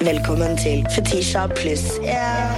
[0.00, 2.52] Velkommen til Fetisha pluss yeah.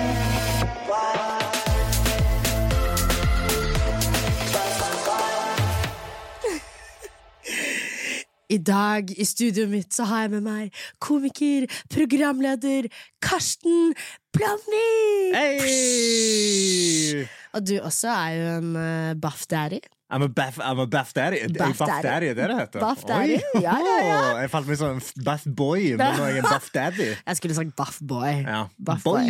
[8.51, 12.89] I dag i studioet mitt så har jeg med meg komiker, programleder
[13.23, 13.95] Karsten
[14.35, 15.37] Blomvik!
[15.37, 17.27] Hey!
[17.55, 19.79] Og du også er jo en uh, buff daddy.
[20.11, 21.47] I'm a baff I'm a buff daddy.
[21.49, 22.03] Buff buff daddy.
[22.03, 22.81] daddy, er det det heter?
[22.81, 23.61] Buff daddy, Oi.
[23.61, 24.21] ja, ja, ja.
[24.41, 27.11] Jeg falt meg en buff boy, men nå er jeg en buff daddy.
[27.29, 28.41] Jeg skulle sagt buff boy.
[28.47, 28.63] Ja.
[28.81, 29.29] Buff boy.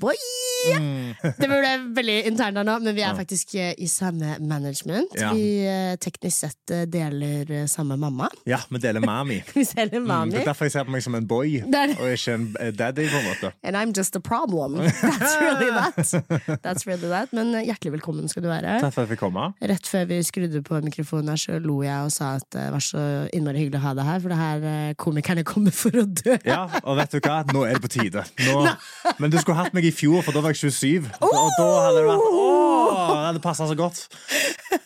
[0.00, 0.16] boy.
[0.68, 5.14] Det ble veldig internt her nå, men vi er faktisk eh, i samme management.
[5.20, 5.30] Ja.
[5.34, 8.28] Vi eh, teknisk sett eh, deler samme mamma.
[8.48, 9.40] Ja, vi deler mami.
[9.54, 11.92] Vi selger Mm, det er derfor jeg ser på meg som en boy, Det er-
[12.02, 12.44] og ikke en
[12.76, 13.04] daddy.
[13.08, 14.74] på en måte And I'm just a problem.
[14.80, 15.96] That's really that.
[16.64, 17.32] That's really that.
[17.32, 18.80] Men hjertelig velkommen skal du være.
[18.82, 19.46] Takk for at jeg fikk komme.
[19.62, 22.84] Rett før vi skrudde på mikrofonen her, så lo jeg og sa at det var
[22.84, 26.36] så innmari hyggelig å ha deg her, for det her komikerne kommer for å dø.
[26.46, 27.38] Ja, og vet du hva?
[27.54, 28.24] Nå er det på tide.
[28.48, 28.64] Nå...
[29.22, 31.10] Men du skulle hatt meg i fjor, for da var jeg 27.
[31.24, 34.06] Og da hadde det vært Åh, det hadde passa så godt.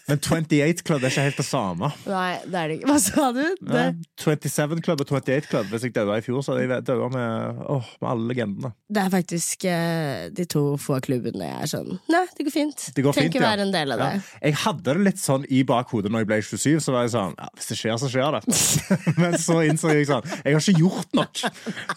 [0.09, 1.91] Men 28 Club er ikke helt det samme.
[2.09, 2.89] Nei, det er det ikke.
[2.89, 3.43] Hva sa du?
[3.61, 3.83] Det...
[3.83, 5.69] Ja, 27 Club og 28 Club.
[5.73, 8.71] Hvis jeg døde i fjor, så hadde jeg dødd med, åh, med alle legendene.
[8.89, 12.87] Det er faktisk eh, de to få klubbene jeg er sånn Nei, det går fint.
[12.97, 13.51] Det går Trenger fint, ikke ja.
[13.53, 14.09] være en del av det.
[14.15, 14.41] Ja.
[14.49, 16.81] Jeg hadde det litt sånn i bakhodet når jeg ble 27.
[16.87, 18.43] Så var jeg sånn, ja, Hvis det skjer, så skjer det.
[19.21, 21.45] Men så innså jeg sånn Jeg har ikke gjort nok.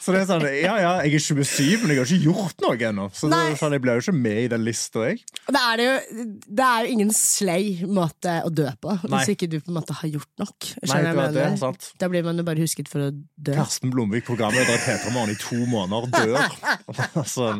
[0.01, 2.77] Så det er sånn, ja ja, jeg er 27, men jeg har ikke gjort noe
[2.89, 3.07] ennå.
[3.15, 3.57] Så det, Nei.
[3.61, 5.21] Sånn, jeg ble jo ikke med i den lista, jeg.
[5.47, 9.11] Det er, det, jo, det er jo ingen slay måte å dø på, Nei.
[9.13, 10.69] hvis ikke du på en måte har gjort nok.
[10.81, 11.89] Nei, det var jeg det, sant.
[12.01, 13.55] Da blir man jo bare husket for å dø.
[13.57, 16.39] Karsten Blomvik, programleder i P3 Morgen i to måneder, dør.
[17.21, 17.51] Altså,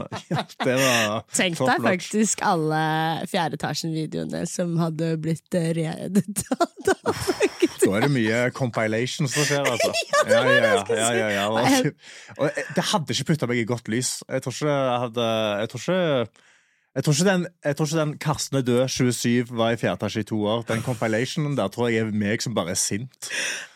[0.63, 2.81] det var Tenk deg faktisk alle
[3.29, 6.25] fjerde etasjen-videoene som hadde blitt reddet redet.
[7.81, 9.91] Da er det mye compilations som skjer, altså.
[10.31, 11.45] Ja, ja, ja, ja, ja, ja.
[11.49, 11.95] Og,
[12.37, 14.11] og det hadde ikke putta meg i godt lys.
[14.29, 15.25] Jeg tror ikke jeg hadde
[15.61, 19.53] Jeg tror ikke jeg tror, ikke den, jeg tror ikke den Karsten er død, 27,
[19.57, 20.65] var i fjerde etasje i to år.
[20.67, 23.31] Den compilationen der tror jeg er meg som bare er sint.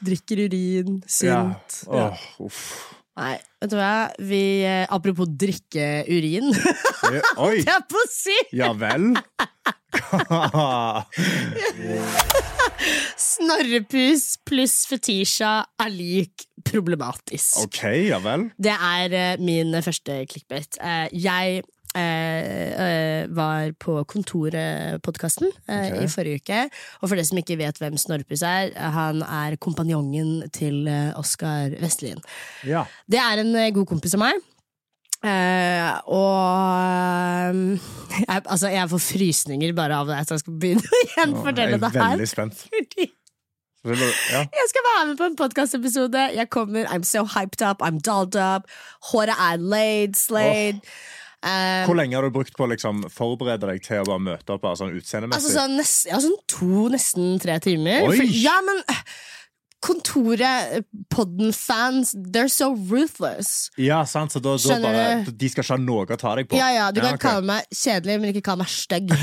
[0.06, 1.80] Drikker urin, sint.
[1.88, 2.10] Ja.
[2.12, 2.62] Åh, uff.
[3.16, 3.94] Nei, vet du hva?
[4.20, 6.52] Vi, eh, apropos drikke urin.
[7.06, 7.62] Det- Oi!
[7.64, 8.36] Det er på si!
[8.60, 9.14] Ja vel?
[13.16, 17.60] Snorrepus pluss fetisha er lik problematisk.
[17.64, 18.48] OK, ja vel.
[18.60, 20.80] Det er eh, min første clickbait.
[20.82, 21.62] Eh, jeg
[21.96, 26.04] eh, eh, var på Kontoret-podkasten eh, okay.
[26.04, 26.60] i forrige uke.
[27.02, 31.76] Og for de som ikke vet hvem Snorrepus er, han er kompanjongen til eh, Oskar
[31.82, 32.22] Vestlien.
[32.68, 32.86] Ja.
[33.10, 34.44] Det er en eh, god kompis av meg.
[35.26, 37.62] Uh, og um,
[38.20, 41.90] jeg, altså, jeg får frysninger bare av at jeg skal begynne å Jeg gjenfortelle det
[41.96, 42.12] her.
[42.12, 42.66] veldig spent.
[42.66, 43.08] Fordi
[43.86, 44.42] Ja.
[44.42, 46.22] jeg skal være med på en podkastepisode.
[46.36, 48.70] Jeg kommer, I'm so hyped up, I'm dolled up.
[49.12, 50.82] Håret er laid, slayed.
[51.46, 54.56] Eh, Hvor lenge har du brukt på å liksom, forberede deg til å bare møte
[54.56, 55.38] opp bare sånn utseendemessig?
[55.38, 58.08] altså sånn, nest, ja, sånn to, nesten tre timer.
[58.08, 58.16] Oi!
[58.18, 59.04] For, ja, men eh,
[59.86, 60.82] Kontoret,
[61.14, 63.70] Podden-fans, they're so ruthless.
[63.78, 65.26] Ja, sant, så da, da bare?
[65.30, 66.58] De skal ikke ha noe å ta deg på?
[66.58, 67.22] Ja, ja, Du kan okay.
[67.28, 69.14] kalle meg kjedelig, men ikke kalle meg stygg.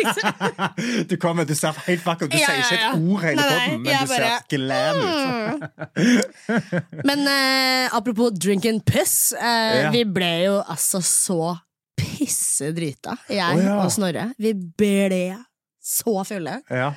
[0.00, 0.28] Liksom,
[1.10, 2.30] Du kommer, du ser helt vakker.
[2.32, 2.90] Du Ja, sier ikke ja, ja.
[2.90, 5.60] et ord hele podden, men du bare- ser glam ut.
[7.10, 9.32] Men eh, apropos drink and piss.
[9.36, 9.48] Eh,
[9.80, 9.90] Ja.
[9.92, 11.52] Vi ble jo altså så
[12.00, 13.76] pissedrita, jeg oh, ja.
[13.84, 14.30] og Snorre.
[14.40, 15.22] Vi ble
[15.80, 16.90] så fulle Ja.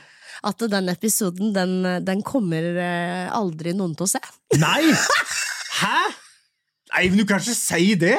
[0.43, 4.21] At den episoden, den, den kommer eh, aldri noen til å se.
[4.59, 4.91] Nei!
[5.79, 5.97] Hæ?
[6.93, 8.17] Nei, men du kan ikke si det!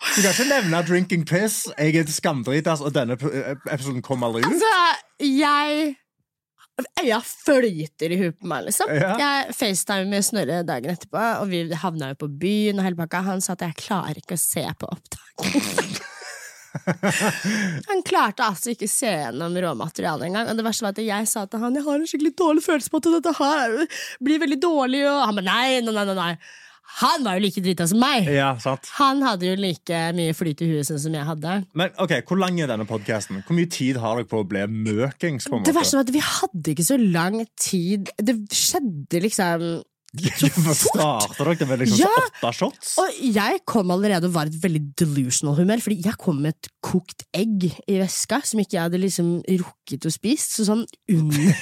[0.00, 4.54] Du kan ikke nevne drinking piss, jeg er skamdritas, og denne episoden kommer aldri ut.
[4.54, 4.76] Altså,
[5.20, 5.98] jeg
[7.00, 8.88] Øya flyter i huet på meg, liksom.
[8.96, 9.12] Ja.
[9.20, 13.20] Jeg FaceTime med Snorre dagen etterpå, og vi havna jo på byen og hele pakka.
[13.26, 16.00] Han sa at jeg klarer ikke å se på opptak.
[17.90, 20.48] Han klarte altså ikke se gjennom råmaterialet engang.
[20.52, 22.92] Og det verste var at jeg sa til han jeg har en skikkelig dårlig følelse
[22.92, 23.76] på at dette her
[24.24, 25.04] blir veldig dårlig.
[25.10, 26.32] Og han bare nei, nei, nei, nei.
[27.00, 28.26] Han var jo like drita som meg.
[28.34, 28.88] Ja, sant.
[28.96, 31.60] Han hadde jo like mye flyt i huet sånn som jeg hadde.
[31.78, 33.44] Men ok, Hvor lang er denne podkasten?
[33.46, 35.46] Hvor mye tid har dere på å bli møkings?
[35.46, 35.76] på en Det måte?
[35.78, 38.10] verste var at vi hadde ikke så lang tid.
[38.18, 39.68] Det skjedde liksom
[40.10, 42.08] Hvorfor starter dere med liksom Ja.
[42.42, 42.96] åtte shots?
[42.98, 46.56] Og jeg kom allerede og var i et veldig delusional humør, fordi jeg kom med
[46.56, 50.48] et kokt egg i veska som ikke jeg hadde liksom rukket å spise.
[50.50, 51.54] Så sånn under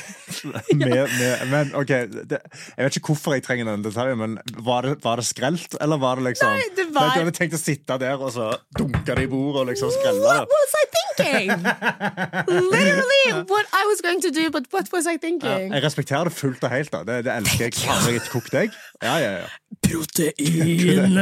[1.19, 1.93] med, men ok,
[2.31, 2.41] det,
[2.79, 5.99] Jeg vet ikke hvorfor jeg trenger den detaljen, men var det, var det skrelt, eller
[6.01, 8.49] var det liksom Nei, det var- Du hadde tenkt å sitte der og så
[8.79, 10.57] dunke det i bordet og liksom skrelle What det?
[10.57, 11.49] was I thinking?
[12.49, 15.73] Literally what I was going to do, but what was I Ja, thinking?
[15.73, 16.91] jeg respekterer det fullt og helt.
[16.93, 18.21] da Det, det elsker jeg.
[18.39, 18.75] Kokt egg?
[19.03, 19.47] Ja, ja, ja.
[19.85, 21.17] protein.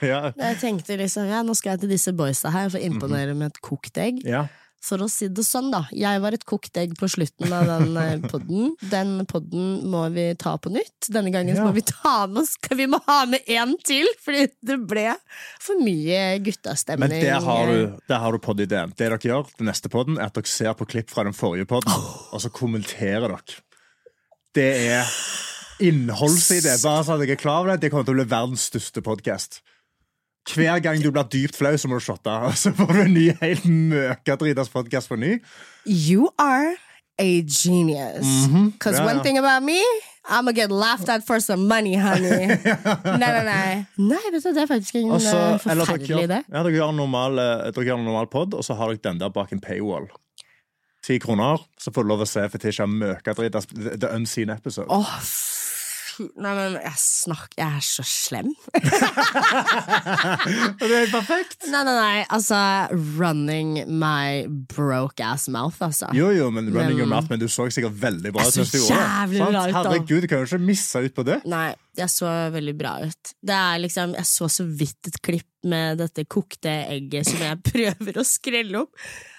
[0.04, 0.20] Ja.
[0.36, 3.54] Jeg tenkte liksom, ja, nå skal jeg til disse boysa her for å imponere med
[3.54, 4.22] et kokt egg.
[4.26, 4.46] ja.
[4.84, 5.78] For å si det sånn, da.
[5.96, 8.74] Jeg var et kokt egg på slutten av den eh, podden.
[8.90, 11.06] Den podden må vi ta på nytt.
[11.08, 11.64] Denne gangen Ja.
[11.64, 15.06] må vi ta med oss Vi må ha med én til, fordi det ble
[15.64, 17.14] for mye guttastemning.
[17.16, 18.92] Men der har du, der har du poddideen.
[18.92, 21.64] Det dere gjør, den neste podden, er at dere ser på klipp fra den forrige
[21.72, 21.88] podden,
[22.36, 23.56] og så kommenterer dere.
[24.52, 25.08] Det er
[25.80, 26.76] innholdsside.
[26.82, 27.80] Bare så at jeg er klar over det.
[27.82, 29.60] Det kommer til å bli verdens største podkast.
[30.54, 32.30] Hver gang du blir dypt flau, så må du shotte.
[32.48, 35.38] Og så får du en ny, helt møkadritas podkast på ny.
[35.86, 36.74] You are
[37.20, 38.26] a genius.
[38.74, 39.78] Because Ja, one thing about me
[40.26, 42.46] I'm gonna get laughed at for some money, honey.
[42.48, 43.86] nei, nei, nei.
[44.00, 46.38] Nei, vet du, det er faktisk en Og så- eh, forferdelig idé.
[46.48, 49.52] ja, dere gjør en normal, eh, normal pod, og så har dere den der bak
[49.52, 50.08] en paywall.
[51.04, 54.88] Ti kroner, så får du lov å se Fetisha møkadritas The Unseen Episode.
[54.88, 55.53] Fy
[56.20, 58.50] Nei, men jeg snakker Jeg er så slem.
[60.80, 61.66] Og det er perfekt!
[61.70, 62.24] Nei, nei, nei.
[62.34, 62.58] Altså,
[63.18, 66.06] running my broke ass mouth, altså.
[66.16, 68.56] Jo, jo, men running your mouth, men du så sikkert veldig bra Jeg ut.
[68.58, 69.60] så du gjorde jævlig bra ut, da.
[69.78, 71.38] Herregud, kan jo ikke misse ut på det.
[71.50, 71.68] Nei,
[71.98, 73.22] jeg så veldig bra ut.
[73.44, 77.56] Det er liksom, Jeg så så vidt et klipp med dette kokte egget som jeg
[77.70, 78.92] prøver å skrelle opp.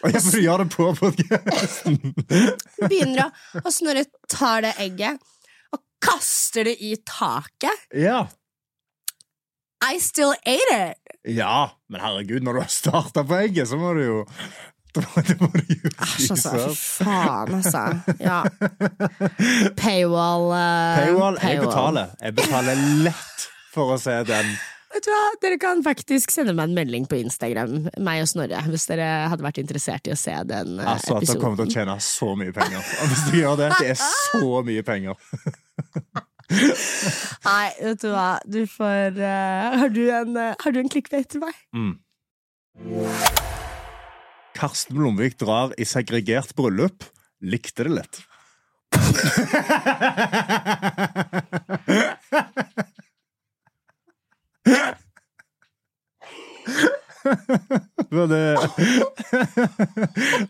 [0.06, 1.94] Og jeg får gjøre det på podkasten!
[2.90, 3.30] Begynner å
[3.66, 5.16] Og jeg tar det egget
[6.04, 7.88] kaster det i taket.
[7.96, 8.28] Ja.
[9.86, 11.16] I still ate it!
[11.28, 14.20] ja, men herregud, når du har starta på egget, så må du jo
[14.96, 15.02] Da
[15.42, 16.52] må du jo Æsj, altså.
[16.70, 17.82] Fy faen, altså.
[18.22, 18.44] Ja.
[19.82, 20.46] Paywall.
[20.54, 22.14] uh, Paywall, jeg betaler.
[22.22, 24.54] Jeg betaler lett for å se den.
[24.96, 25.24] Vet du hva?
[25.44, 29.44] Dere kan faktisk sende meg en melding på Instagram, meg og Snorre, hvis dere hadde
[29.44, 32.32] vært interessert i å se den episoden Altså, at dere kommer til å tjene så
[32.40, 32.80] mye penger.
[33.04, 35.20] Og hvis du gjør det, det er så mye penger.
[37.46, 41.28] Nei, vet du hva, du får uh, har, du en, uh, har du en clickbait
[41.32, 41.58] til meg?
[41.76, 41.96] Mm.
[44.56, 47.04] Karsten Blomvik drar i segregert bryllup.
[47.46, 48.24] Likte det litt.
[58.16, 58.56] Var det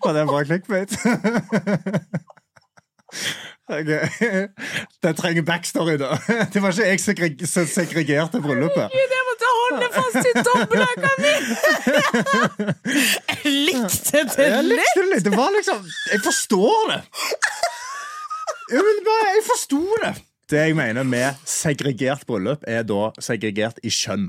[0.04, 0.92] Var det en bra clickbait?
[3.66, 3.90] Ok.
[5.04, 6.12] Det trenger backstory, da.
[6.54, 8.92] Det var ikke jeg segreg- som segregerte bryllupet.
[8.94, 11.34] Gud, jeg måtte holde fast i dobbelthaka mi!
[13.46, 14.78] Jeg likte det Jeg litt!
[14.78, 15.26] likte det litt.
[15.26, 15.82] Det var liksom
[16.14, 17.02] Jeg forstår det!
[18.72, 20.14] Jeg, bare, jeg forsto det.
[20.50, 24.28] Det jeg mener med segregert bryllup, er da segregert i kjønn.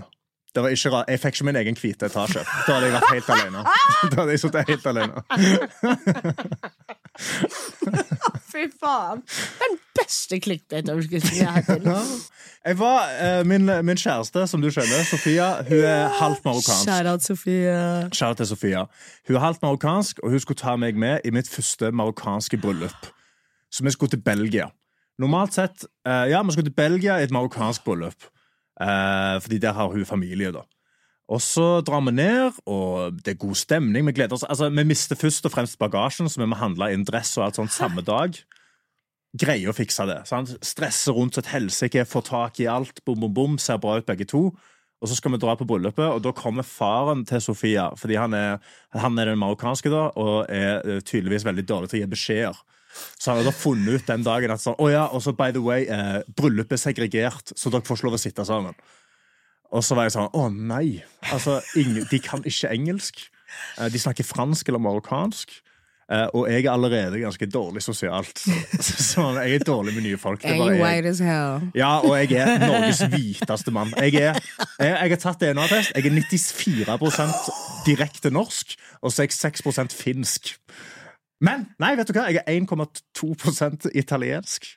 [0.57, 1.11] Det var ikke rart.
[1.13, 2.41] Jeg fikk ikke min egen hvite etasje.
[2.65, 3.65] Da hadde jeg vært helt alene.
[4.09, 5.21] Da hadde jeg sittet helt alene.
[8.53, 9.21] Fy faen.
[9.61, 11.85] Den beste clickbait-overskriften jeg har til.
[12.67, 16.89] Jeg var, eh, min, min kjæreste, som du skjønner, Sofia, hun er halvt marokkansk.
[16.89, 17.77] Shout-out Sofie.
[18.11, 18.81] Kjære til Sofia.
[19.29, 23.07] Hun er halvt marokkansk, og hun skulle ta meg med i mitt første marokkanske bryllup.
[23.71, 24.67] Så vi skulle til Belgia.
[25.19, 28.27] Normalt sett uh, Ja, vi skulle til Belgia i et marokkansk bryllup.
[28.81, 30.65] Eh, fordi der har hun familie, da.
[31.27, 34.07] Og så drar vi ned, og det er god stemning.
[34.07, 34.45] Vi gleder oss.
[34.47, 37.59] Altså, vi mister først og fremst bagasjen, så vi må handle inn dress og alt
[37.59, 38.37] sånt samme dag.
[39.37, 40.21] Greier å fikse det.
[40.31, 40.55] Sant?
[40.65, 43.03] Stresser rundt som et helsike, får tak i alt.
[43.05, 43.59] Bom, bom, bom.
[43.59, 44.53] Ser bra ut, begge to.
[45.03, 47.91] Og så skal vi dra på bryllupet, og da kommer faren til Sofia.
[47.99, 48.63] Fordi han er,
[48.95, 52.63] han er den marokkanske, da, og er eh, tydeligvis veldig dårlig til å gi beskjeder.
[53.19, 55.51] Så han jeg da funnet ut den dagen at sånn, oh ja, og så by
[55.57, 58.75] the way, eh, bryllupet er segregert, så dere får ikke lov å sitte sammen.
[59.75, 61.03] Og så var jeg sånn, å nei.
[61.35, 63.25] Altså, ingen, de kan ikke engelsk.
[63.81, 65.57] Eh, De snakker fransk eller marokkansk.
[66.09, 68.39] Eh, Og jeg er allerede ganske dårlig sosialt.
[68.79, 70.45] Så jeg er dårlig med nye folk.
[70.47, 71.65] White as hell.
[71.75, 73.91] Ja, og jeg er Norges hviteste mann.
[73.99, 74.39] Jeg, er,
[74.79, 75.97] jeg, jeg har tatt DNA-test.
[75.99, 76.15] Jeg er
[76.95, 77.51] 94%
[77.89, 80.55] direkte norsk, og så er jeg 6% finsk.
[81.45, 82.29] Men nei, vet du hva?
[82.33, 84.69] jeg er 1,2% italiensk.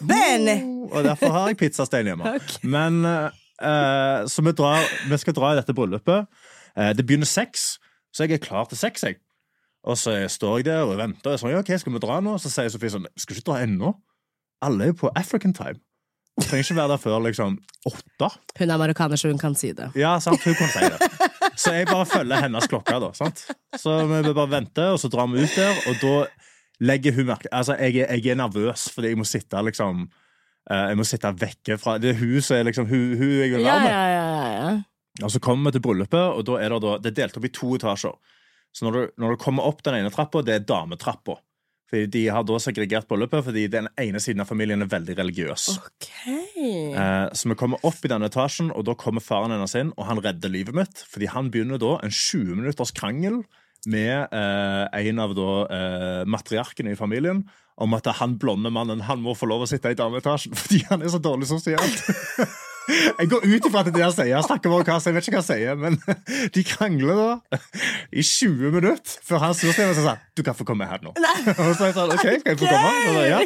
[0.00, 0.56] Bene!
[0.88, 2.30] Og derfor har jeg pizzastein hjemme.
[2.38, 2.68] Okay.
[2.68, 6.30] Men uh, Så vi, drar, vi skal dra i dette bryllupet.
[6.78, 7.76] Uh, det begynner seks,
[8.14, 9.04] så jeg er klar til seks.
[9.04, 9.20] Jeg.
[9.84, 11.34] Og så står jeg der og venter.
[11.34, 12.38] Og sånn, ja, ok, skal vi dra nå?
[12.40, 13.96] Så sier Sofie sånn Skal vi ikke dra ennå?
[14.62, 15.80] Alle er jo på African time.
[16.40, 17.58] Trenger ikke være der før liksom
[17.90, 18.28] åtte.
[18.58, 19.90] Hun er marokkaner, så hun kan si det.
[19.98, 21.10] Ja, sant, hun kan si det.
[21.58, 23.10] Så jeg bare følger hennes klokke, da.
[23.16, 23.44] sant?
[23.78, 26.14] Så vi bare venter, og så drar vi ut der, og da
[26.82, 30.06] legger hun merke Altså, jeg jeg er nervøs, fordi jeg må sitte liksom
[30.70, 33.52] eh, Jeg må sitte vekke fra Det er hun som er liksom Hun, hun jeg
[33.52, 33.90] vil være med.
[33.92, 34.72] ja, ja, ja.
[35.22, 37.44] Og så kommer vi til bryllupet, og da er det, da, det er delt opp
[37.44, 38.14] i to etasjer.
[38.72, 41.34] Så når du, når du kommer opp den ene trappa, det er dametrappa.
[41.92, 45.66] Fordi De har da segregert bryllupet fordi den ene siden av familien er veldig religiøs.
[45.76, 46.06] Ok.
[46.24, 50.08] Eh, så vi kommer opp i denne etasjen, og da kommer faren hennes inn, og
[50.08, 51.04] han redder livet mitt.
[51.12, 53.42] Fordi han begynner da en 20 minutters krangel
[53.92, 57.44] med eh, en av da eh, matriarkene i familien
[57.82, 61.04] om at han blonde mannen han må få lov å sitte i dameetasjen fordi han
[61.04, 62.06] er så dårlig sosialt.
[62.88, 64.46] Jeg går ut ifra at det er han sier.
[64.46, 65.98] Snakker om hva jeg vet ikke hva han sier, men
[66.56, 67.60] de krangler da
[68.10, 71.14] i 20 minutter før han snur seg sier du kan få komme her nå.
[71.16, 72.92] Og så er jeg sånn, ok, kan jeg få komme?
[73.06, 73.42] Så ja.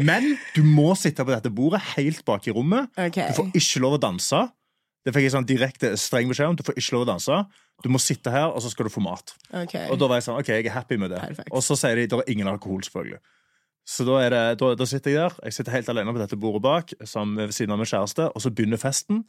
[0.00, 2.88] Men du må sitte på dette bordet helt bak i rommet.
[2.96, 3.28] Okay.
[3.28, 4.40] Du får ikke lov å danse.
[5.02, 6.56] Det fikk jeg sånn direkte streng beskjed om.
[6.56, 7.42] Du får ikke lov å danse.
[7.82, 9.34] Du må sitte her, og så skal du få mat.
[9.50, 9.88] Okay.
[9.90, 11.20] Og da var jeg sånn, ok, jeg er happy med det.
[11.20, 11.50] Perfekt.
[11.52, 13.20] Og så sier de det er ingen alkohol, selvfølgelig.
[13.88, 15.38] Så da, det, da, da sitter jeg der.
[15.48, 18.44] Jeg sitter helt alene på dette bordet bak, sammen ved siden av min kjæreste, og
[18.44, 19.24] så begynner festen.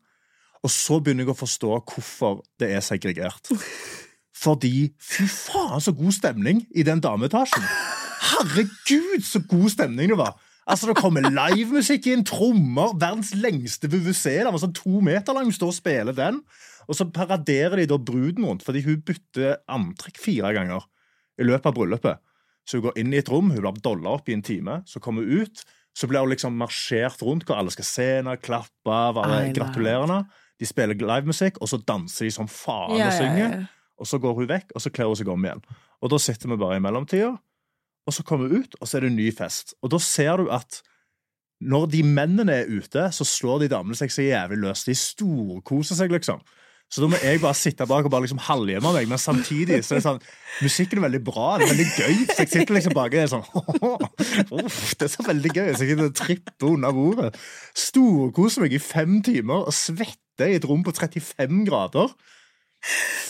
[0.63, 3.51] Og så begynner jeg å forstå hvorfor det er segregert.
[4.43, 7.65] Fordi fy faen, så god stemning i den dameetasjen!
[8.23, 10.37] Herregud, så god stemning det var!
[10.63, 14.39] Altså, Det kommer livemusikk inn, trommer, verdens lengste VVC.
[14.39, 16.39] Den var sånn to meter lang, står og spiller den.
[16.87, 20.85] Og så paraderer de da bruden rundt, fordi hun bytter antrekk fire ganger
[21.39, 22.23] i løpet av bryllupet.
[22.67, 25.01] Så hun går inn i et rom, hun blir dolla opp i en time, så
[25.03, 25.63] kommer hun ut.
[25.93, 30.23] Så blir hun liksom marsjert rundt hvor alle skal se henne, klappe, være gratulerende.
[30.59, 33.57] De spiller livemusikk, og så danser de som faen og synger.
[33.99, 35.61] Og så går hun vekk, og så kler hun seg om igjen.
[36.03, 37.35] Og da sitter vi bare i mellomtida,
[38.03, 39.75] og så kommer hun ut, og så er det en ny fest.
[39.83, 40.81] Og da ser du at
[41.63, 44.83] når de mennene er ute, så slår de damene seg så jævlig løs.
[44.87, 46.41] De storkoser seg, liksom.
[46.93, 49.95] Så da må jeg bare sitte bak og bare liksom halvgjemme meg, men samtidig så
[49.95, 50.19] er det sånn
[50.61, 52.19] Musikken er veldig bra, det er veldig gøy.
[52.29, 53.47] Så jeg sitter liksom bak og er sånn
[54.59, 55.71] Uff, Det er så veldig gøy.
[55.71, 57.31] Så jeg sitter og tripper under bordet.
[57.73, 62.13] Storkoser meg i fem timer og svetter i et rom på 35 grader.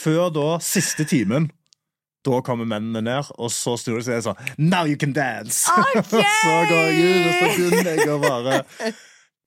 [0.01, 1.47] Før da siste timen.
[2.27, 5.71] Da kommer mennene ned, og så snur de seg og sånn Now you can dance!
[5.71, 6.03] Okay!
[6.43, 8.61] så går jeg ut, og så begynner jeg å bare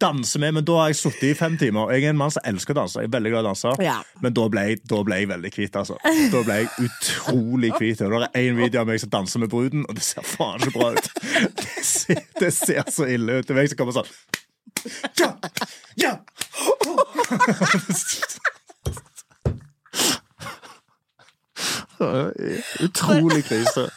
[0.00, 0.54] danse med.
[0.54, 1.90] Men da har jeg sittet i fem timer.
[1.94, 3.00] Jeg er en mann som elsker å danse.
[3.00, 3.72] Jeg er veldig glad i å danse.
[3.84, 3.96] Ja.
[4.24, 5.98] Men da ble, jeg, da ble jeg veldig hvit, altså.
[6.32, 8.02] Da ble jeg utrolig hvit.
[8.06, 10.60] Og Det er én video av meg som danser med bruden, og det ser faen
[10.62, 11.06] ikke bra ut.
[11.56, 13.46] Det ser, det ser så ille ut.
[13.46, 14.10] Det er meg som kommer sånn
[15.18, 15.30] Ja!
[15.96, 16.12] Ja!
[22.80, 23.88] Utrolig krise.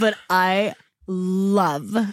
[0.00, 0.72] But I
[1.06, 2.06] love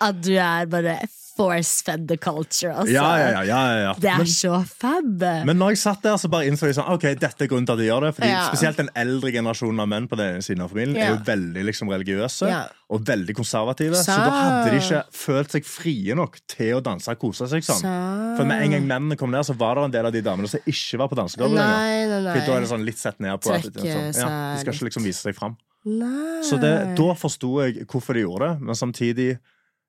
[0.00, 0.98] at du er bare
[1.36, 2.92] force-fed the culture, altså.
[2.94, 3.42] Ja, ja, ja.
[3.44, 3.92] ja, ja, ja.
[4.00, 5.24] Det er Men, så fab.
[5.48, 7.76] men når jeg satt der, så bare innså jeg sånn Ok, dette er grunnen til
[7.76, 8.12] at de gjør det.
[8.16, 8.32] Fordi.
[8.48, 11.92] Spesielt den eldre generasjonen av menn på den siden av familien er jo veldig liksom
[11.92, 12.50] religiøse
[12.94, 13.98] og veldig konservative.
[13.98, 14.18] Så så.
[14.22, 17.82] da hadde de ikke følt seg frie nok til å danse og kose seg sånn.
[17.82, 17.94] Så.
[18.38, 20.50] For med en gang mennene kom ned, så var det en del av de damene
[20.50, 22.30] som ikke var på dansegulvet lenger.
[22.30, 25.06] For da er det sånn litt sett ned på at sånn, De skal ikke liksom
[25.08, 25.58] vise seg fram.
[25.86, 26.40] nei.
[26.46, 29.28] Så det, da forsto jeg hvorfor de gjorde det, men samtidig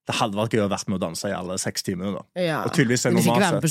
[0.07, 2.13] det hadde vært gøy å vært med å danse i alle seks timene.
[2.15, 2.59] da ja.
[2.63, 3.65] Og tydeligvis er normalt.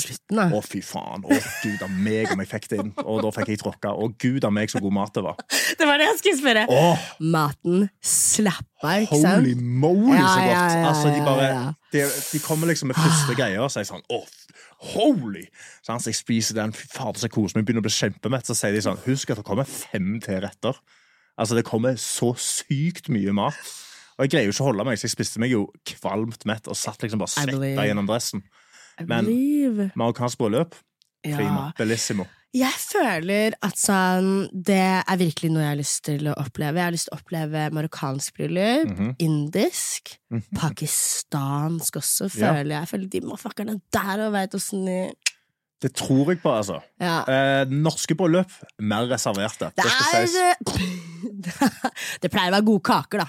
[0.53, 1.23] Å, fy faen.
[1.25, 2.91] Å, gud a meg om jeg fikk det inn.
[3.01, 3.93] Og da fikk jeg tråkka.
[3.97, 5.39] Å, gud a meg så god mat det var.
[5.79, 6.65] Det var det jeg skulle spørre.
[6.69, 9.41] Åh, Maten slappa, ikke sant?
[9.41, 10.51] holy moly, så godt.
[10.51, 11.49] ja, ja, Altså, de bare.
[11.95, 14.21] De, de kommer liksom med første greia, og så er sånn Å,
[14.93, 15.47] holy!
[15.81, 17.65] Så jeg spiser den, fy fader, så koser meg.
[17.65, 18.45] Begynner å bli kjempemett.
[18.45, 20.77] Så sier de sånn Husk at det kommer fem til retter.
[21.33, 23.57] Altså, det kommer så sykt mye mat.
[24.17, 26.67] Og jeg greier jo ikke å holde meg, så jeg spiste meg jo kvalmt mett
[26.67, 28.41] og satt liksom bare I svetta gjennom dressen.
[29.05, 30.73] Men- Marokkansk bryllup,
[31.23, 31.35] Ja.
[31.37, 31.73] prima.
[31.77, 32.25] Bellissimo.
[32.53, 36.75] Jeg føler at sånn Det er virkelig noe jeg har lyst til å oppleve.
[36.79, 39.15] Jeg har lyst til å oppleve marokkansk bryllup, Mhm.
[39.19, 40.17] indisk,
[40.55, 42.53] pakistansk også, Ja.
[42.53, 42.79] føler jeg.
[42.81, 45.13] Jeg føler De motherfuckerne der og veit åssen de
[45.79, 46.81] Det tror jeg på, altså.
[46.99, 47.21] Ja.
[47.27, 49.71] Eh, norske bryllup, mer reserverte.
[49.75, 50.55] Det Det er
[52.21, 53.27] Det pleier å være gode kaker, da.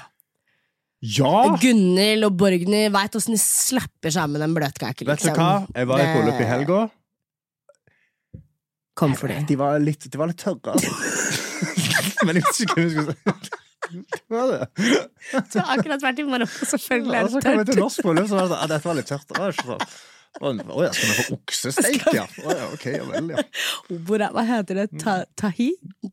[1.05, 1.57] Ja!
[1.63, 5.07] Gunhild og Borgny veit åssen de slapper sammen en bløtkake.
[5.07, 5.37] Vet du Liksom.
[5.39, 5.67] hva?
[5.77, 6.81] Jeg var i bryllup i helga.
[8.99, 9.45] Kom for det.
[9.47, 10.91] De var litt, de var litt tørre, altså.
[12.27, 13.55] Men jeg vet ikke hva jeg skulle si.
[14.29, 14.67] Hva var det.
[15.53, 17.75] Du har akkurat vært i Marokko, selvfølgelig er Og så det kom jeg tørt.
[17.77, 19.27] til norsk bryllup, så var det sånn Dette var litt tørt.
[19.31, 19.87] Det var ikke sånn.
[20.39, 22.25] Å ja, skal vi få oksesteik, ja?
[22.75, 23.45] Ok, ja vel, ja.
[23.89, 24.89] Hvor er, hva heter det?
[25.01, 25.71] Ta, tahi?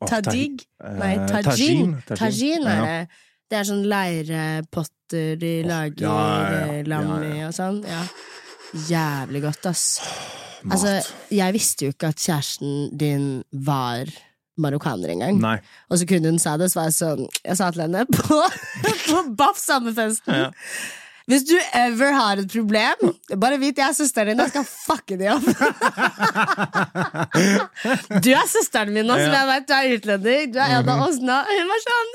[0.08, 0.62] Tadig?
[0.80, 2.16] Eh, Nei, tajin, tajin.
[2.22, 3.22] Tajin er det.
[3.46, 6.14] Det er sånn leirepotter de lager ja,
[6.50, 7.76] ja, eh, lam i og sånn.
[7.86, 8.00] Ja.
[8.88, 9.84] Jævlig godt, ass.
[10.66, 10.72] Mat.
[10.74, 10.90] Altså,
[11.30, 14.10] jeg visste jo ikke at kjæresten din var
[14.58, 15.38] marokkaner engang.
[15.90, 18.38] Og så kunne hun sa det, så var jeg sånn Jeg sa til henne på,
[19.06, 20.50] på Baff sommerfesten Ja.
[21.26, 22.94] Hvis du ever har et problem,
[23.42, 24.38] bare vit jeg er søsteren din.
[24.44, 25.42] Jeg skal fucke de opp.
[28.22, 29.66] Du er søsteren min nå, som jeg veit.
[29.66, 30.52] du er utlending.
[30.54, 31.34] Du er en av oss nå.
[31.50, 32.14] Hun var sånn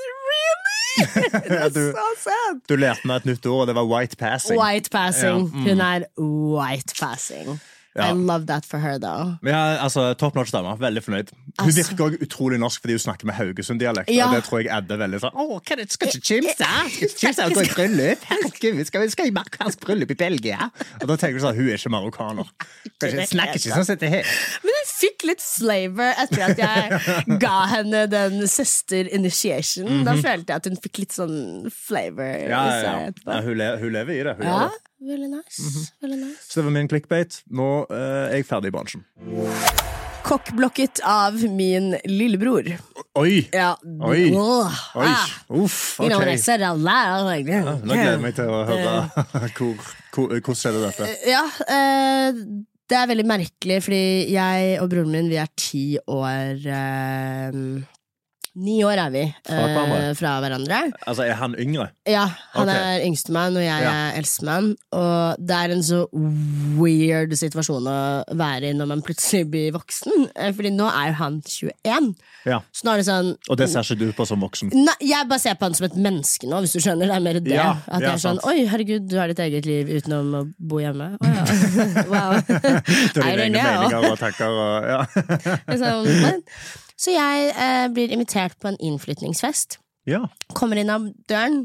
[0.98, 1.56] Really?
[1.56, 2.62] Ja, du, Så søt!
[2.68, 4.58] du lærte meg et nytt ord, og det var white passing.
[4.60, 5.46] White passing.
[5.48, 5.68] Ja, mm.
[5.68, 7.60] Hun er white passing.
[7.92, 8.06] Ja.
[8.08, 9.34] I love that for her, though.
[9.44, 10.70] Ja, altså, Top notch dame.
[10.80, 11.32] Veldig fornøyd.
[11.60, 14.08] Hun Altså- virker også utrolig norsk fordi hun snakker med Haugesund-dialekt.
[14.08, 14.28] Ja.
[14.30, 16.70] Og det tror jeg adder veldig sånn Å, hva er det, skal ikke kimse?
[16.88, 18.24] Skal kimse gå i bryllup?
[18.30, 20.70] Herregud, skal vi skal i marokkansk bryllup i Belgia?
[21.02, 22.48] Og da tenker du sånn, hun er ikke marokkaner.
[22.96, 24.32] Kanskje, snakker ikke sånn som dette her.
[25.02, 27.00] Fikk litt flavor etter at jeg
[27.44, 30.04] ga henne den søster initiation.
[30.06, 31.36] Da følte jeg at hun fikk litt sånn
[31.74, 32.50] flavor Mhm.
[32.52, 33.10] Ja, ja, ja.
[33.26, 34.36] ja hun, le, hun lever i det.
[34.38, 34.68] Hun Ja,
[35.12, 35.62] veldig nice.
[35.66, 35.86] Mhm.
[36.06, 36.44] Veldig nice.
[36.48, 37.40] Så det var min clickbait.
[37.50, 37.96] Nå uh,
[38.30, 39.02] er jeg ferdig i bransjen.
[40.22, 42.68] Kokkblokket av min lillebror.
[43.18, 43.48] Oi!
[43.52, 43.72] Ja.
[44.06, 44.30] Oi.
[44.30, 44.70] Oi!
[45.02, 45.24] ah.
[45.50, 46.30] Uff, You know ok.
[46.30, 48.92] I said out loud, Nå gleder jeg meg til å høre
[49.58, 49.74] hvor,
[50.14, 51.10] hvor, hvordan skjedde dette.
[51.28, 52.38] Ja, eh,
[52.90, 57.58] det er veldig merkelig, fordi jeg og broren min, vi er ti år eh,
[58.52, 60.82] Ni år er vi eh, Fra hverandre?
[61.08, 61.86] Altså, Er han yngre?
[62.04, 62.98] Ja, han okay.
[62.98, 63.92] er yngstemann, og jeg Ja.
[63.92, 64.74] er eldstemann.
[64.92, 67.96] Og det er en så weird situasjon å
[68.36, 70.28] være i når man plutselig blir voksen.
[70.36, 72.12] Eh, Fordi nå er jo han 21.
[72.44, 72.60] Ja.
[72.74, 74.72] Så nå er det sånn Og det ser ikke du på som voksen?
[74.74, 77.08] Nei, jeg bare ser på han som et menneske nå, hvis du skjønner.
[77.08, 77.56] Det er mer det.
[77.56, 78.46] Ja, at jeg er sånn sant.
[78.52, 81.14] Oi, herregud, du har ditt eget liv utenom å bo hjemme.
[81.16, 81.44] Å ja.
[82.12, 82.36] wow.
[82.36, 85.02] Du har I dine egne meninger og tanker og ja.
[85.72, 86.42] Men,
[87.02, 89.78] så jeg eh, blir invitert på en innflytningsfest.
[90.06, 90.24] ja.
[90.54, 91.64] Kommer inn av døren.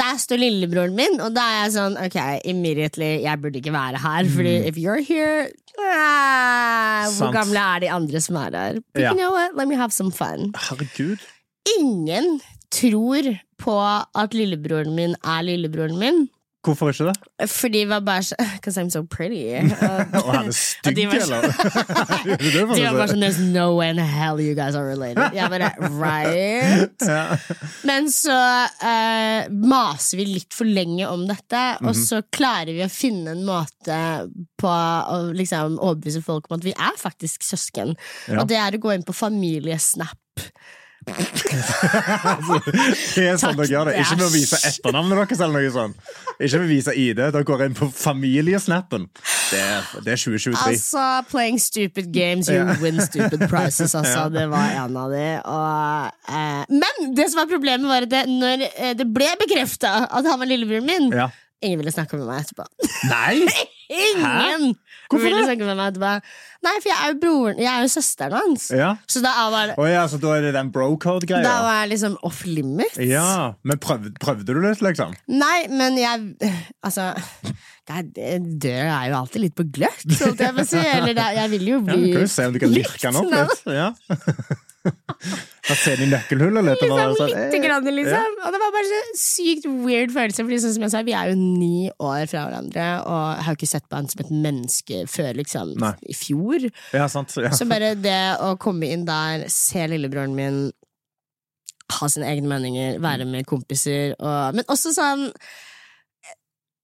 [0.00, 2.14] Der står lillebroren min, og da er jeg sånn Ok,
[2.48, 4.28] immediately, jeg burde ikke være her.
[4.32, 7.36] Fordi if you're here ah, Hvor Sant.
[7.36, 8.78] gamle er de andre som er her?
[8.94, 9.10] But Ja.
[9.12, 10.52] you know what, let me have some fun.
[10.56, 11.20] Herregud.
[11.78, 12.40] Ingen
[12.72, 13.28] tror
[13.60, 13.76] på
[14.14, 16.28] at lillebroren min er lillebroren min.
[16.60, 17.48] Hvorfor ikke det?
[17.48, 19.54] Fordi det var bare sånn Because I'm so pretty.
[20.20, 21.46] Og han er stygg, de var eller?
[22.34, 25.32] Er De var bare sånn There's no way in hell you guys are related.
[25.38, 27.06] Jeg bare Right?
[27.88, 32.02] Men så uh, maser vi litt for lenge om dette, og Mhm.
[32.04, 33.96] så klarer vi å finne en måte
[34.60, 37.96] på å liksom overbevise folk om at vi er faktisk søsken.
[38.36, 40.18] Og det er å gå inn på familiesnap.
[43.14, 43.94] Det er sånn Takk, dere gjør det.
[44.02, 45.40] Ikke med å vise etternavnet deres.
[45.40, 45.96] eller noe sånt.
[46.38, 47.16] Ikke med å vise ID.
[47.20, 49.06] Dere går inn på familiesnappen.
[49.50, 49.62] Det
[50.04, 50.54] det er 2023.
[50.70, 52.74] Altså, playing stupid games, you Ja.
[52.80, 54.28] win stupid prizes, altså.
[54.32, 55.26] Det var en av de.
[55.44, 60.06] Og, eh, men det som var problemet, var at det, når eh, det ble bekrefta
[60.10, 61.30] at han var lillebroren min, Ja.
[61.62, 62.64] ingen ville snakke med meg etterpå.
[63.10, 63.46] Nei!
[63.90, 64.76] Ingen
[65.10, 66.10] Hvorfor ville snakke med meg etterpå.
[66.62, 68.66] Nei, for jeg er jo broren Jeg er jo søsteren hans.
[68.76, 68.90] Ja.
[69.10, 71.42] Så da var, Å ja, så da er det den da bro-code-greia?
[71.64, 72.96] var jeg liksom off limits.
[73.02, 75.16] Ja, Men prøvde, prøvde du det, liksom?
[75.28, 76.34] Nei, men jeg
[76.84, 77.12] Altså
[77.90, 80.78] det er- er jo alltid litt på gløtt, holdt jeg på å si.
[80.78, 82.70] Eller det, er- jeg vil jo Ja, bli du kan jo se om du kan
[82.70, 83.64] lirke den opp litt.
[83.66, 83.92] Ja.
[85.70, 86.80] Da ser de nøkkelhullet litt.
[86.82, 88.24] og bare Liksom, sånn, lite grann, liksom.
[88.40, 88.46] ja.
[88.48, 90.42] Og det var bare så sykt weird følelse.
[90.42, 93.54] For liksom, som jeg sa, Vi er jo ni år fra hverandre, og jeg har
[93.54, 95.92] jo ikke sett på han som et menneske før liksom Nei.
[96.10, 96.66] i fjor.
[96.96, 97.36] Ja, sant.
[97.38, 97.52] Ja.
[97.54, 100.60] Så bare det å komme inn der, se lillebroren min
[102.00, 105.24] ha sine egne meninger, være med kompiser og Men også sånn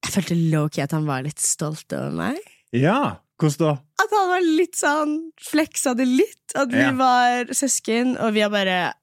[0.02, 2.38] Jeg følte low-key at han var litt stolt over meg.
[2.74, 3.16] ja.
[3.40, 3.72] Hvordan da?
[4.02, 5.16] At han var litt sånn
[5.50, 6.54] Fleksa det litt.
[6.56, 6.92] At vi Ja.
[6.96, 8.94] var søsken, og vi har bare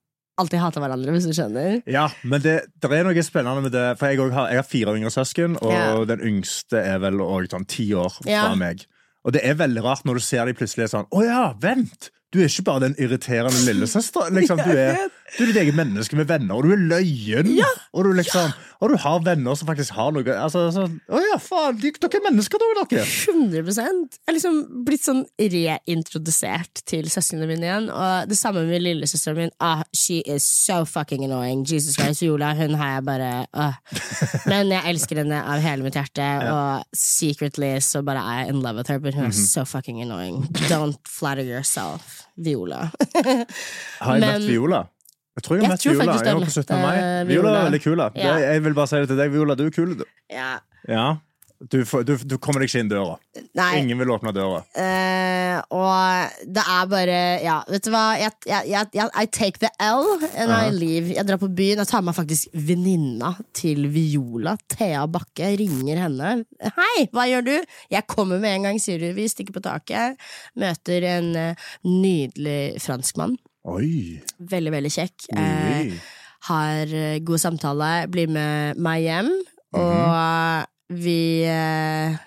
[0.41, 1.83] alltid hata hverandre, hvis du skjønner.
[1.85, 3.97] Ja, men det, det er noe spennende med det.
[3.99, 6.05] For jeg, har, jeg har fire yngre søsken, og Ja.
[6.09, 8.55] den yngste er vel også sånn ti år fra Ja.
[8.55, 8.85] meg.
[9.23, 12.09] Og det er veldig rart når du ser de plutselig er sånn Å ja, vent!
[12.33, 14.31] Du er ikke bare den irriterende lillesøster.
[14.33, 17.49] Liksom, du, er, du er ditt eget menneske med venner, og du er løyen.
[17.93, 18.51] Og, du liksom,
[18.83, 21.79] og du har venner som faktisk har noe altså, så, Å ja, faen!
[21.81, 23.05] De, dere er mennesker, da, dere!
[23.05, 27.89] 100 Jeg er liksom blitt sånn reintrodusert til søsknene mine igjen.
[27.93, 29.53] Og det samme med lillesøsteren min.
[29.63, 31.65] Ah, she is so fucking annoying.
[31.69, 33.77] Jesus Christ, Viola, hun har jeg bare ah.
[34.49, 38.61] Men jeg elsker henne av hele mitt hjerte, og secretly så bare er jeg in
[38.65, 40.43] love with her, but hun er so fucking annoying.
[40.69, 42.89] Don't flatter yourself, Viola.
[43.17, 44.83] Har jeg Men- møtt Viola?
[45.33, 46.13] Jeg tror jeg har Jeg møtt Viola.
[46.13, 46.81] Jeg har var på 17.
[46.83, 46.95] mai.
[47.01, 48.01] eh, Viola er veldig kul.
[48.15, 48.33] Ja.
[48.43, 49.55] jeg vil bare si det til deg, Viola.
[49.57, 49.95] Du er kul.
[49.97, 50.03] Du.
[50.29, 50.57] ja.
[50.87, 51.05] Ja.
[51.71, 53.13] Du, du, du kommer deg ikke inn døra.
[53.55, 53.69] Nei.
[53.79, 54.57] Ingen vil åpne døra.
[54.75, 58.01] Uh, og det er bare Ja, vet du hva?
[58.19, 61.13] Jeg, jeg, jeg, I take the L and I leave.
[61.15, 61.79] Jeg drar på byen.
[61.79, 65.53] Jeg tar med meg faktisk venninna til Viola, Thea Bakke.
[65.63, 66.33] Ringer henne.
[66.59, 67.63] 'Hei, hva gjør du?'
[67.95, 69.13] 'Jeg kommer med en gang', sier du.
[69.15, 70.19] Vi stikker på taket.
[70.59, 71.55] Møter en eh,
[71.87, 73.37] nydelig franskmann.
[73.63, 74.19] Oi.
[74.43, 75.27] Veldig, veldig kjekk.
[75.39, 75.93] Eh,
[76.49, 79.31] har eh, god samtale, blir med meg hjem,
[79.73, 79.81] Mhm.
[79.81, 82.17] og vi eh,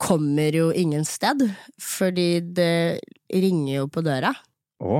[0.00, 1.40] kommer jo ingen sted,
[1.80, 3.00] fordi det
[3.32, 4.34] ringer jo på døra.
[4.82, 4.98] Å?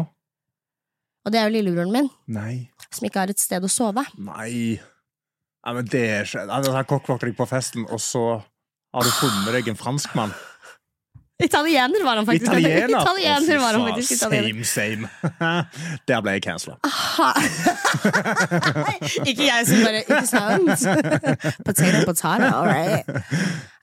[1.21, 2.71] Og det er jo lillebroren min, Nei.
[2.91, 4.07] som ikke har et sted å sove.
[4.17, 4.79] Nei.
[5.61, 8.43] Nei, men det er altså, Han kokkvokter deg på festen, og så
[8.95, 10.33] har du funnet deg en franskmann.
[11.45, 12.53] Italiener var han faktisk.
[12.53, 13.01] Italiener!
[13.01, 14.13] Italiener var han faktisk.
[14.17, 14.65] Italiener.
[14.65, 15.65] Same, same.
[16.09, 16.77] Der ble jeg cancela.
[19.25, 20.87] Ikke jeg som bare Ikke sant?
[21.67, 23.05] potato, potato, all right.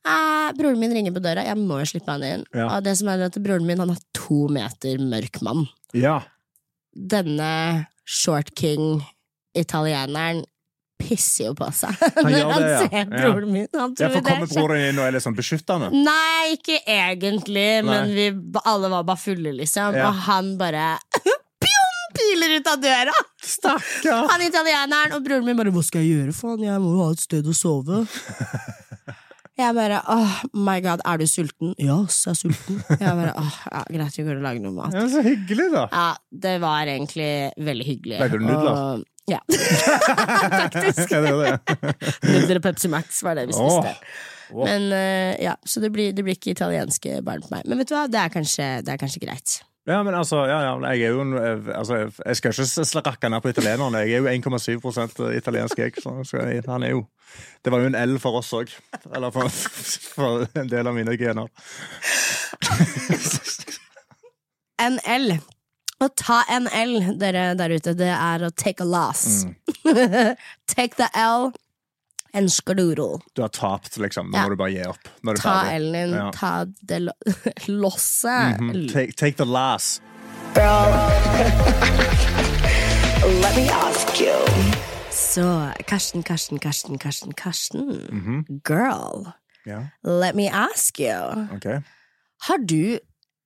[0.08, 1.44] Uh, broren min ringer på døra.
[1.48, 2.46] Jeg må slippe han inn.
[2.56, 2.70] Ja.
[2.70, 5.66] Og det som er at Broren min han er to meter mørk mann.
[5.98, 6.22] Ja.
[6.96, 7.52] Denne
[8.08, 9.02] short king
[9.58, 10.46] italieneren
[10.98, 12.80] pisser jo på seg Han når han det, ja.
[12.84, 13.06] ser Ja.
[13.14, 13.68] broren min.
[13.74, 15.90] Han ja, tror for det kommer er broren inn og er litt sånn beskyttende?
[15.94, 18.30] Nei, ikke egentlig, men vi
[18.66, 19.98] alle var bare fulle, liksom.
[19.98, 20.10] Ja.
[20.10, 20.88] Og han bare
[22.18, 23.14] piler ut av døra!
[23.44, 24.26] Stakkar!
[24.32, 27.12] Han italieneren, og broren min bare 'hva skal jeg gjøre, faen, jeg må jo ha
[27.14, 28.04] et sted å sove'.
[29.58, 31.72] Jeg bare oh my god, er du sulten?
[31.82, 32.78] Ja, så er jeg sulten.
[32.94, 34.94] Jeg bare åh, ja, greit, vi går og lager noe mat.
[34.94, 35.88] Ja, så hyggelig, da.
[35.90, 36.10] Ja,
[36.46, 37.30] det var egentlig
[37.66, 38.20] veldig hyggelig.
[38.22, 38.70] Lagde du nudler?
[38.70, 39.42] Og, ja.
[40.62, 41.12] Faktisk.
[41.12, 41.94] Ja, det er det.
[42.24, 43.94] Nudler og Pepsi Max var det vi spiste.
[43.94, 44.26] Oh.
[44.56, 44.64] Oh.
[44.64, 47.68] Men uh, ja, Så det blir, det blir ikke italienske barn på meg.
[47.68, 49.58] Men vet du hva, det er kanskje, det er kanskje greit.
[49.88, 51.34] Ja, men altså, ja, ja, jeg er jo en,
[51.72, 54.02] altså, Jeg skal ikke rakke ned på italienerne.
[54.04, 55.94] Jeg er jo 1,7 italiensk, jeg.
[56.04, 57.06] Så han er jo
[57.64, 58.74] Det var jo en L for oss òg.
[59.16, 59.48] Eller for,
[60.16, 61.48] for en del av mine gener.
[64.84, 65.38] En L.
[66.00, 69.46] Å ta en L, dere der ute, det er å take a loss.
[69.46, 70.36] Mm.
[70.68, 71.52] take the L
[72.36, 73.22] En skadoodle.
[73.34, 74.28] Du har tapt, liksom.
[74.30, 74.44] Nå Ja.
[74.44, 75.08] må du bare gi opp.
[75.24, 75.54] Nå er du Ta.
[75.72, 76.32] L-en din, Ja.
[76.36, 77.12] ta det lo
[77.68, 78.60] losset.
[78.60, 78.92] -hmm.
[78.94, 80.02] take, take the loss.
[83.42, 84.36] Let me ask you.
[85.12, 87.88] Så Karsten, Karsten, Karsten, Karsten, Karsten.
[88.12, 88.46] Mhm.
[88.64, 89.32] Girl,
[89.66, 89.84] yeah.
[90.04, 91.48] let me ask you.
[91.56, 91.82] Okay.
[92.48, 93.00] Har du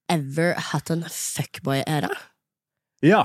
[0.09, 2.09] ever hatt en fuckboy-æra?
[3.03, 3.23] Ja.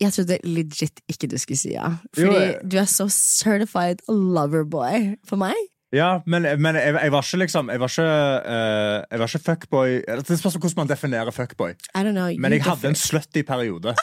[0.00, 1.92] Jeg trodde legit ikke du skulle si ja.
[2.16, 5.54] Jo, Fordi jeg- du er så certified loverboy for meg.
[5.92, 8.04] Ja, men, men jeg, jeg var ikke liksom Jeg var ikke,
[8.48, 9.90] uh, jeg var ikke fuckboy
[10.24, 11.70] Det spørs hvordan man definerer fuckboy.
[11.94, 12.30] I don't know.
[12.38, 13.94] Men jeg hadde en slutty periode.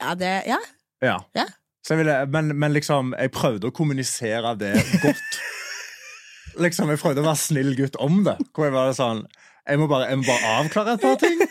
[0.00, 0.56] Ja, det, ja.
[1.02, 1.18] Ja.
[1.36, 1.44] Ja.
[1.90, 5.38] Ville, men, men liksom, jeg prøvde å kommunisere det godt.
[6.64, 8.38] liksom, Jeg prøvde å være snill gutt om det.
[8.54, 9.24] Hvor jeg var sånn
[9.68, 11.44] Jeg må bare, jeg må bare avklare et par ting.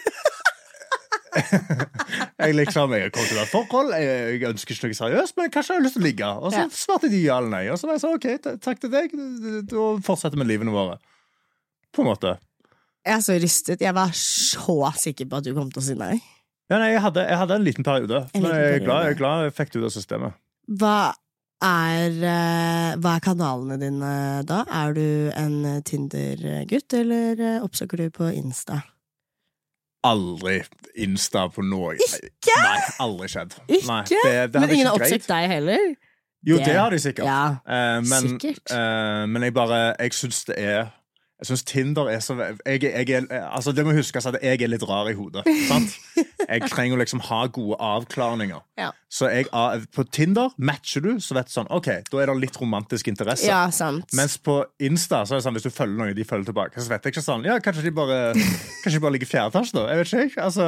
[2.42, 5.74] jeg liksom, jeg kom til et forhold, jeg, jeg ønsker ikke noe seriøst, men kanskje
[5.74, 6.32] jeg har lyst til å ligge.
[6.42, 7.64] Og så svarte de ja eller nei.
[7.72, 9.16] Og så var jeg sånn, ok, takk til deg.
[9.72, 11.00] Da fortsetter vi livene våre.
[11.96, 12.36] På en måte.
[13.02, 13.82] Jeg er så rystet.
[13.84, 16.16] Jeg var så sikker på at du kom til å si nei.
[16.72, 19.04] Ja, nei, jeg hadde, jeg hadde en liten periode, En men liten jeg er, glad,
[19.04, 20.38] jeg er glad jeg fikk det ut av systemet.
[20.80, 21.00] Hva
[21.68, 24.12] er, eh, hva er kanalene dine
[24.48, 24.62] da?
[24.72, 28.80] Er du en Tinder-gutt, eller eh, oppsøker du på Insta?
[30.04, 30.62] Aldri
[31.02, 31.94] Insta på noe.
[31.96, 32.56] Ikke?
[32.58, 33.54] Nei, aldri skjedd.
[33.68, 33.86] Ikke?
[33.88, 35.84] Nei, det, det Men ingen har oppsøkt deg heller?
[36.44, 37.26] Jo, Det- det har de sikkert.
[37.26, 37.44] Ja.
[37.62, 38.64] uh, men, Sikkert.
[38.74, 40.90] Uh, men jeg bare Jeg syns det er
[41.42, 44.70] Jeg syns Tinder er så jeg, jeg jeg, altså Det må huskes at jeg er
[44.70, 45.42] litt rar i hodet.
[45.68, 45.96] Sant?
[46.52, 48.64] Jeg trenger å liksom ha gode avklaringer.
[48.80, 48.90] Ja.
[49.14, 52.36] Så jeg, ah, på Tinder matcher du, så vet du sånn OK, da er det
[52.42, 53.46] litt romantisk interesse.
[53.48, 54.10] Ja, sant.
[54.18, 56.82] Mens på Insta så er det sånn hvis du følger noen, de følger tilbake.
[56.82, 58.20] Så vet jeg ikke sånn Ja, kanskje de bare
[58.82, 59.86] Kanskje de bare ligger i fjerde etasje, da.
[59.94, 60.50] Jeg vet ikke.
[60.50, 60.68] Altså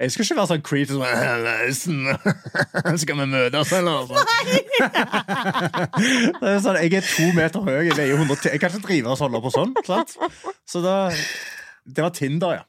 [0.00, 1.98] jeg skal ikke være sånn creepy sånn «Hallaisen,
[3.02, 4.08] Skal vi møtes, eller?
[6.40, 9.12] det er sånn, jeg er to meter høy, jeg veier 110 Jeg kan ikke drive
[9.12, 9.76] og holde på sånn.
[9.84, 10.16] Klart.
[10.68, 10.96] Så da
[11.84, 12.64] Det var Tinder, ja.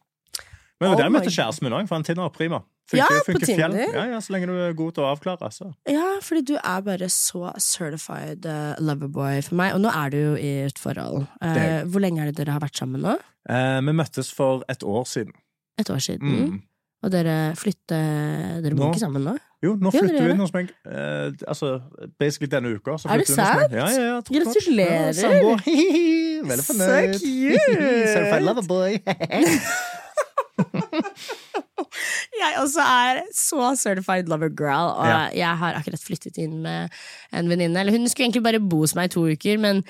[0.81, 2.63] Men det var Oh der jeg møtte kjæresten min òg, for en Tinder er prima.
[2.97, 3.45] Ja, på fjell.
[3.45, 3.93] Tinder.
[3.93, 5.51] Ja, ja, så lenge du er god til å avklare.
[5.53, 5.69] Så.
[5.87, 9.75] Ja, fordi du er bare så certified uh, loverboy for meg.
[9.77, 11.29] Og nå er du jo i et forhold.
[11.39, 13.15] Uh, hvor lenge er det dere har vært sammen nå?
[13.47, 15.37] Uh, vi møttes for et år siden.
[15.79, 16.35] Et år siden.
[16.35, 16.59] Mm.
[17.01, 18.91] Og dere flytter Dere bor Nå?
[18.93, 19.33] ikke sammen nå?
[19.61, 20.69] Jo, nå flytter vi inn hos meg.
[20.89, 21.75] Eh, altså,
[22.21, 22.95] basically denne uka.
[22.97, 23.73] Så Er det sant?
[23.73, 24.19] Ja, ja.
[24.25, 25.11] Gratulerer.
[25.13, 25.61] Samboer.
[26.49, 26.85] Veldig Så So
[27.17, 27.81] cute.
[28.13, 28.97] Certified lover boy.
[32.41, 35.27] Jeg også er så certified lover girl, og Ja.
[35.35, 36.89] jeg har akkurat flyttet inn med
[37.33, 37.79] en venninne.
[37.79, 39.83] Eller hun skulle egentlig bare bo hos meg i to uker, men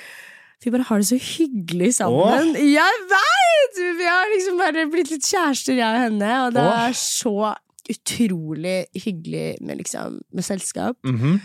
[0.63, 2.53] vi bare har det så hyggelig sammen.
[2.55, 3.79] Jeg veit!
[3.97, 6.83] Vi har liksom bare blitt litt kjærester, jeg og henne, og det Åh.
[6.89, 7.35] er så
[7.91, 10.97] utrolig hyggelig med, liksom, med selskap.
[11.07, 11.39] Mhm.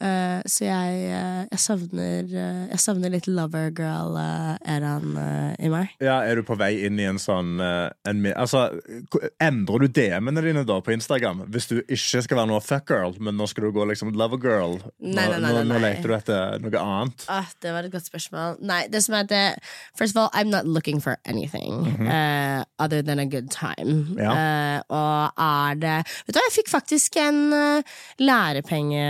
[0.00, 5.10] Eh, så jeg, uh, jeg savner uh, Jeg savner litt lover girl-æraen
[5.60, 5.90] i meg.
[6.00, 8.62] Ja, Er du på vei inn i en sånn en, Altså,
[9.42, 11.44] Endrer du DM-ene dine da på Instagram?
[11.52, 14.40] Hvis du ikke skal være noe fuck girl, men nå skal du gå liksom lover
[14.40, 14.78] girl?
[15.04, 15.82] Nei, nei, nei, nå, nå, nå nei, nei.
[15.90, 17.26] leter du etter noe annet?
[17.28, 18.56] Ah, det var et godt spørsmål.
[18.64, 19.44] Nei, det som er at det,
[19.98, 24.16] First of all, I'm not looking for anything eh, other than a good time.
[24.16, 24.32] Ja.
[24.32, 27.40] Eh, og er det Vet du hva, jeg fikk faktisk en
[28.20, 29.04] lærepenge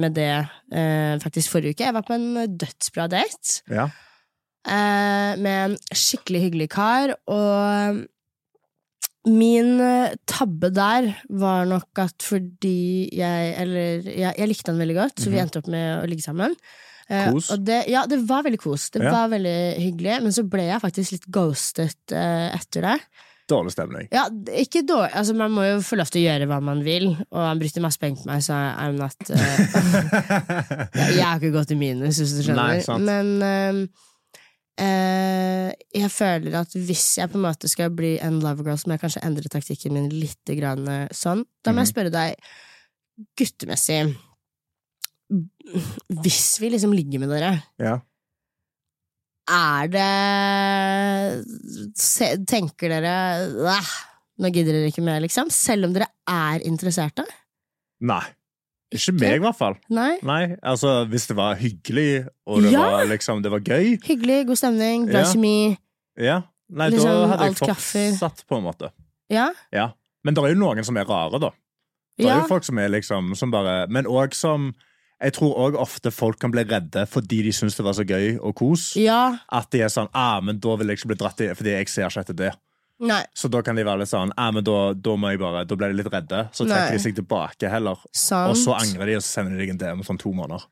[0.00, 0.33] med det
[0.72, 1.86] eh, faktisk forrige uke.
[1.88, 3.86] Jeg var på en dødsbra date Ja.
[4.66, 8.02] eh, med en skikkelig hyggelig kar, og
[9.24, 14.96] Min eh, tabbe der var nok at fordi jeg Eller jeg, jeg likte han veldig
[14.98, 16.52] godt, så vi endte opp med å ligge sammen.
[17.08, 17.48] Eh, Kos?
[17.64, 18.90] det, ja, det var veldig kos.
[18.92, 19.10] Det Ja.
[19.12, 20.18] var veldig hyggelig.
[20.26, 22.98] Men så ble jeg faktisk litt ghostet eh, etter det.
[23.50, 24.06] Dårlig stemning.
[24.14, 24.22] Ja,
[24.56, 27.40] ikke dårlig altså, Man må jo få lov til å gjøre hva man vil, og
[27.44, 29.36] han brukte masse penger på meg, så I'm not uh,
[31.12, 32.80] jeg, har ikke gått i minus, hvis du skjønner.
[32.88, 32.98] Nei.
[33.04, 34.04] Men uh,
[34.80, 35.68] uh,
[36.00, 39.04] jeg føler at hvis jeg på en måte skal bli en lovergirl, så må jeg
[39.04, 41.44] kanskje endre taktikken min litt grann, sånn.
[41.60, 41.84] Da må Mhm.
[41.84, 42.48] jeg spørre deg,
[43.38, 44.00] guttemessig
[46.24, 47.98] Hvis vi liksom ligger med dere, Ja.
[49.48, 51.44] Er det
[52.48, 53.14] Tenker dere
[53.74, 53.90] "Æh,
[54.42, 55.50] Nå gidder dere ikke mer, liksom?
[55.50, 57.22] Selv om dere er interesserte?
[58.00, 58.22] Nei.
[58.94, 59.74] Ikke meg, i hvert fall.
[59.90, 60.18] Nei?
[60.22, 62.80] Nei, altså Hvis det var hyggelig, og det Ja.
[62.90, 65.24] var liksom Det var gøy, Hyggelig, god stemning, bra Ja.
[65.32, 65.76] kjemi.
[66.18, 68.10] ja Nei, Liksom, da hadde jeg klaffer.
[68.18, 68.90] fortsatt, på en måte.
[69.30, 69.50] Ja?
[69.72, 69.90] Ja.
[70.24, 71.50] Men det er jo noen som er rare, da.
[72.18, 74.74] Det er jo folk som er liksom som bare Men òg som
[75.24, 78.36] Jeg tror òg ofte folk kan bli redde fordi de syns det var så gøy
[78.36, 78.92] og kos.
[79.00, 79.38] ja.
[79.48, 81.90] At de er sånn ah, men da vil jeg ikke bli dratt i fordi jeg
[81.92, 82.52] ser ikke etter det.
[83.04, 85.64] Nei, Så da kan de være litt sånn ah, men da, da må jeg bare
[85.66, 86.44] Da blir de litt redde.
[86.54, 87.00] Så trekker Nei.
[87.00, 87.98] de seg tilbake heller.
[88.14, 88.52] sant.
[88.52, 90.68] Og så angrer de, og så sender de deg en DM om sånn to måneder.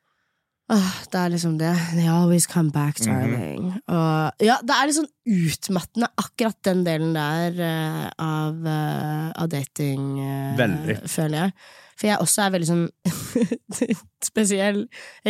[0.72, 1.72] Åh, det er liksom det.
[1.92, 3.62] They always come back, darling.
[3.62, 3.94] Mm -hmm.
[3.94, 9.48] Og ja, det er litt sånn utmattende, akkurat den delen der uh, av, uh, av
[9.48, 11.52] dating, uh, føler jeg.
[11.96, 12.86] For jeg også er veldig sånn
[14.30, 14.84] spesiell.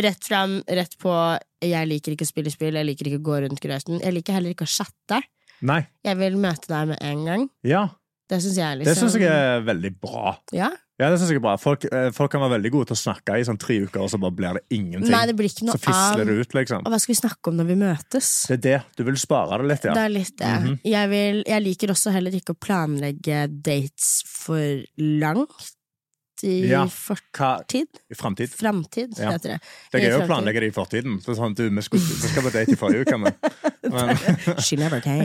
[0.05, 1.15] Rett fram, rett på.
[1.63, 4.01] Jeg liker ikke å spille spill, jeg liker ikke å gå rundt grøten.
[4.03, 5.21] Jeg liker heller ikke å chatte.
[5.63, 5.83] Nei.
[6.03, 7.45] Jeg vil møte deg med en gang.
[7.67, 7.87] Ja.
[8.29, 10.37] Det syns jeg liksom jeg er veldig bra.
[10.55, 10.71] Ja?
[11.01, 11.55] Ja, det synes jeg er bra.
[11.59, 14.11] Folk, eh, folk kan være veldig gode til å snakke i sånn tre uker, og
[14.13, 15.09] så bare blir det ingenting.
[15.11, 16.85] Nei, det blir ikke så noe fisler det ut, liksom.
[16.85, 18.29] Og hva skal vi snakke om når vi møtes?
[18.47, 18.79] Det er det.
[18.99, 19.95] Du vil spare det litt, ja.
[19.97, 20.51] Det er litt det.
[20.53, 20.75] Mhm.
[20.93, 25.73] jeg, vil, jeg liker også heller ikke å planlegge dates for langt
[26.43, 26.83] i Ja.
[26.91, 27.87] fortid.
[28.11, 28.49] I framtid?
[28.51, 29.31] Framtid, Ja.
[29.31, 29.59] heter det.
[29.91, 31.17] Det er gøy å planlegge det i fortiden.
[31.23, 33.33] Så sånn, du, vi, skulle, vi skal på date i forrige uke, men,
[33.93, 34.17] men
[34.65, 35.23] She never came.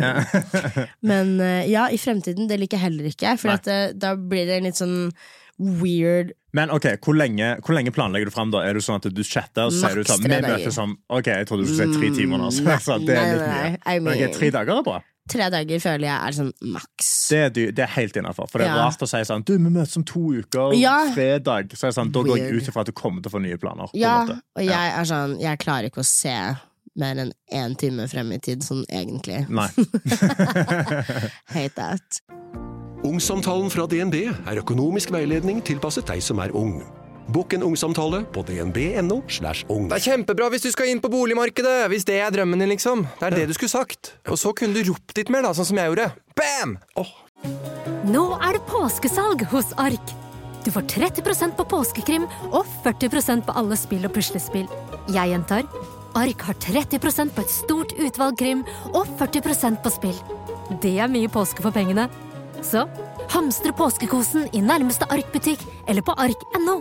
[1.02, 3.36] Men eh, ja, i fremtiden, det liker jeg heller ikke.
[3.38, 5.10] For at, eh, da blir det litt sånn
[5.58, 8.52] weird Men ok, hvor lenge, hvor lenge planlegger du fram?
[8.54, 8.62] da?
[8.64, 10.54] Er det sånn at du chatter og sier du sånn Vi dager.
[10.54, 12.50] møtes om Ok, jeg trodde du skulle si tre timer nå.
[12.54, 12.78] Så, Nei,
[13.08, 14.00] det er litt mye.
[14.06, 15.00] Men okay, tre dager er bra.
[15.28, 17.10] Tre dager føler jeg er sånn maks.
[17.28, 18.48] Det er, det er helt innafor.
[18.50, 18.84] For det er Ja.
[18.86, 20.96] rart å si sånn Du, vi møtes om to uker, Ja.
[21.14, 21.68] fredag.
[21.76, 23.42] Så er det sånn, Da går jeg ut ifra at du kommer til å få
[23.42, 23.90] nye planer.
[23.94, 26.56] Ja, og jeg er sånn Jeg klarer ikke å se
[26.96, 29.48] mer enn én time frem i tid, sånn egentlig.
[29.48, 29.68] Nei.
[31.54, 32.20] Hate that.
[33.04, 34.14] Ungsamtalen fra DNB
[34.48, 36.80] er økonomisk veiledning tilpasset deg som er ung.
[37.28, 39.20] Bokk en ungsamtale på dnb.no.
[39.28, 39.88] slash ung.
[39.90, 43.04] Det er kjempebra hvis du skal inn på boligmarkedet, hvis det er drømmen din, liksom.
[43.20, 44.14] Det er det du skulle sagt.
[44.32, 46.08] Og så kunne du ropt litt mer, da, sånn som jeg gjorde.
[46.38, 46.78] Bam!
[46.96, 47.12] Oh.
[48.08, 50.14] Nå er det påskesalg hos Ark.
[50.64, 54.66] Du får 30% på påskekrim og 40% på alle spill og puslespill.
[55.12, 55.68] Jeg gjentar
[56.18, 58.64] Ark har 30% på et stort utvalg krim
[58.94, 60.16] og 40% på spill.
[60.82, 62.08] Det er mye påske for pengene.
[62.64, 62.86] Så
[63.30, 66.80] hamstre påskekosen i nærmeste Ark-butikk eller på ark.no.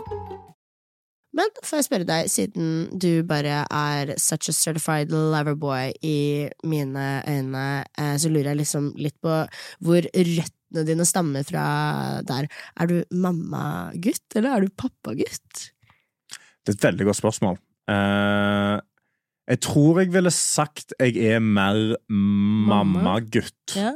[1.38, 6.20] Men får jeg spørre deg, siden du bare er such a certified loverboy i
[6.66, 7.66] mine øyne,
[8.00, 9.36] eh, så lurer jeg liksom litt på
[9.86, 11.66] hvor røttene dine stammer fra
[12.28, 12.50] der.
[12.80, 15.70] Er du mammagutt, eller er du pappagutt?
[16.66, 17.62] Det er et veldig godt spørsmål.
[17.88, 18.82] Uh,
[19.48, 23.78] jeg tror jeg ville sagt jeg er mer mammagutt.
[23.78, 23.94] Ja.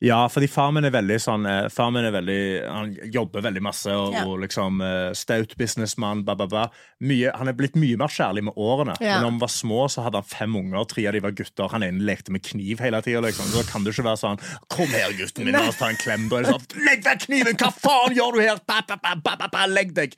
[0.00, 2.36] Ja, fordi far min er veldig sånn eh, Far min er veldig
[2.72, 4.22] Han jobber veldig masse og, Ja.
[4.24, 6.62] og liksom eh, Staut businessmann, ba, ba, ba.
[7.04, 8.94] Mye, Han er blitt mye mer kjærlig med årene.
[9.04, 9.18] Ja.
[9.20, 10.86] Men da vi var små, så hadde han fem unger.
[10.88, 11.68] Tre av de var gutter.
[11.74, 13.20] Han ene lekte med kniv hele tida.
[13.26, 13.50] Liksom.
[13.52, 14.40] Da kan du ikke være sånn
[14.72, 17.20] 'Kom her, gutten min, la oss ta en klem.' Da er det sånn 'Legg vekk
[17.26, 17.56] kniven!
[17.60, 20.16] Hva faen gjør du her?' Ba, ba, ba, ba, ba, ba, legg deg!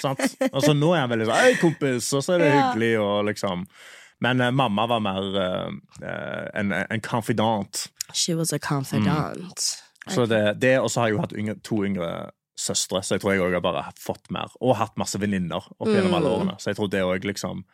[0.00, 0.14] Sånn.
[0.52, 2.70] Og så nå er han veldig sånn 'Hei, kompis', og så er det Ja.
[2.70, 3.66] hyggelig, og liksom
[4.22, 5.70] Men eh, mamma var mer eh,
[6.06, 7.88] eh, en, en confidant.
[8.12, 9.80] She was a confidant.
[10.08, 13.22] Så det, det og så har jeg jo hatt yngre, to yngre søstre, så jeg
[13.22, 14.52] tror jeg òg har bare fått mer.
[14.60, 16.18] Og hatt masse venninner opp gjennom Mm.
[16.18, 16.56] alle årene.
[16.60, 17.64] Så jeg tror det òg liksom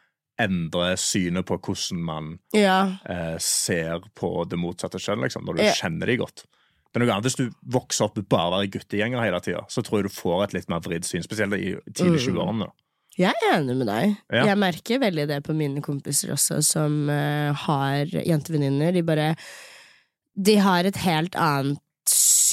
[0.41, 2.97] endrer synet på hvordan man Ja.
[3.05, 5.73] eh, ser på det motsatte kjønn, liksom, når du Ja.
[5.73, 6.45] kjenner de godt.
[6.93, 10.01] Det er noe annet Hvis du vokser opp bare være guttegjenger hele tida, så tror
[10.03, 12.35] jeg du får et litt mer vridd syn, spesielt i tidlig Mm.
[12.35, 12.71] 20-årene.
[13.19, 14.17] Jeg er enig med deg.
[14.33, 14.45] Ja.
[14.47, 18.93] Jeg merker veldig det på mine kompiser også, som uh, har jentevenninner.
[18.95, 19.37] De bare
[20.35, 21.79] De har et helt annet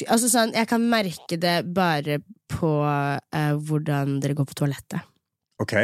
[0.06, 5.02] Altså sånn, Jeg kan merke det bare på uh, hvordan dere går på toalettet.
[5.58, 5.74] OK?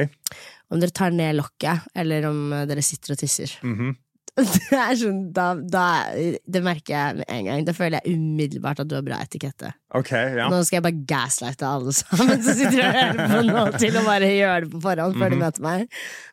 [0.71, 3.57] Om dere tar ned lokket, eller om eh, dere sitter og tisser.
[3.67, 3.97] Mhm.
[4.42, 5.83] Det er sånn, da, da,
[6.42, 7.61] det merker jeg med en gang.
[7.68, 9.68] Da føler jeg umiddelbart at du har bra etikette.
[9.94, 10.49] Ok, ja.
[10.51, 14.03] Nå skal jeg bare gaslighte alle sammen som sitter og hører på nå, til å
[14.09, 15.44] bare gjøre det på forhånd før de Mhm.
[15.44, 15.85] møter meg.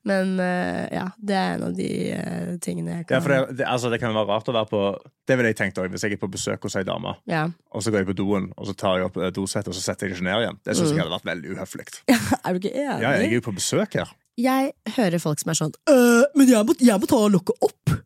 [0.10, 3.58] Men uh, ja, det er en av de uh, tingene jeg Ja, kan for det,
[3.62, 4.82] det, altså, det kan være rart å være på
[5.30, 7.44] Det ville jeg tenkt også, hvis jeg er på besøk hos ei dame, Ja.
[7.70, 9.86] og så går jeg på doen, og så tar jeg opp eh, dosettet, og så
[9.86, 10.58] setter jeg det ikke ned igjen.
[10.66, 10.98] Det syns Mm.
[10.98, 11.86] jeg hadde vært veldig uhøflig.
[12.46, 12.98] Er du ikke enig?
[13.06, 14.10] Ja, jeg er jo på besøk her.
[14.40, 17.98] Jeg hører folk som er sånn «Øh, Men jeg må, jeg må ta lokket opp!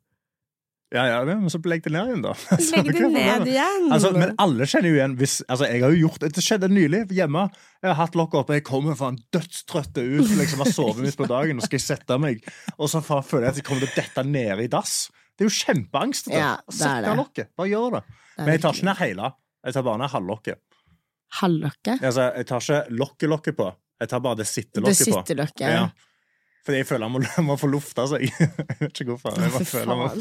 [0.93, 2.31] Ja, ja, men så legg det ned igjen, da.
[2.75, 3.87] Legg det ned igjen!
[3.91, 7.01] Altså, men alle kjenner jo igjen hvis, altså, Jeg har jo gjort Det skjedde nylig
[7.17, 7.47] hjemme.
[7.81, 10.29] Jeg har hatt lokket oppe, jeg kommer faen dødstrøtte ut.
[10.39, 12.45] Liksom, har sovet midt på dagen og skal jeg sette meg.
[12.77, 14.95] Og så føler jeg at jeg kommer til å dette ned i dass.
[15.35, 16.31] Det er jo kjempeangst.
[16.31, 17.09] Ja, Sett det.
[17.09, 17.51] ned lokket.
[17.59, 18.03] Bare gjør det.
[18.37, 19.31] Det Men jeg tar ikke ned hele.
[19.65, 20.61] Jeg tar bare ned halvlokket.
[21.41, 21.99] Halvlokket?
[22.05, 23.71] Altså, jeg tar ikke lokket-lokket på.
[23.99, 25.19] Jeg tar bare det Det sittelokket på.
[25.19, 25.67] sittelokket.
[25.75, 25.89] Ja.
[26.65, 28.25] Fordi jeg føler han må, må få lufta seg.
[28.25, 28.33] Jeg
[28.79, 29.29] vet ikke hvorfor.
[29.37, 30.07] Jeg bare føler han må...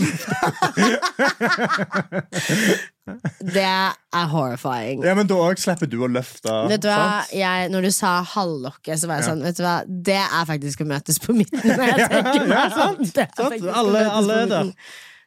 [3.54, 5.02] Det er horrifying.
[5.04, 6.52] Ja, men da òg slipper du å løfte.
[6.70, 9.30] Vet du hva, jeg, Når du sa halvlokket, så var jeg Ja.
[9.32, 9.74] sånn Vet du hva,
[10.08, 11.60] Det er faktisk å møtes på midten.
[11.64, 13.32] Når jeg tenker meg Ja, sant, Det er.
[13.74, 14.66] Alle- alle er der.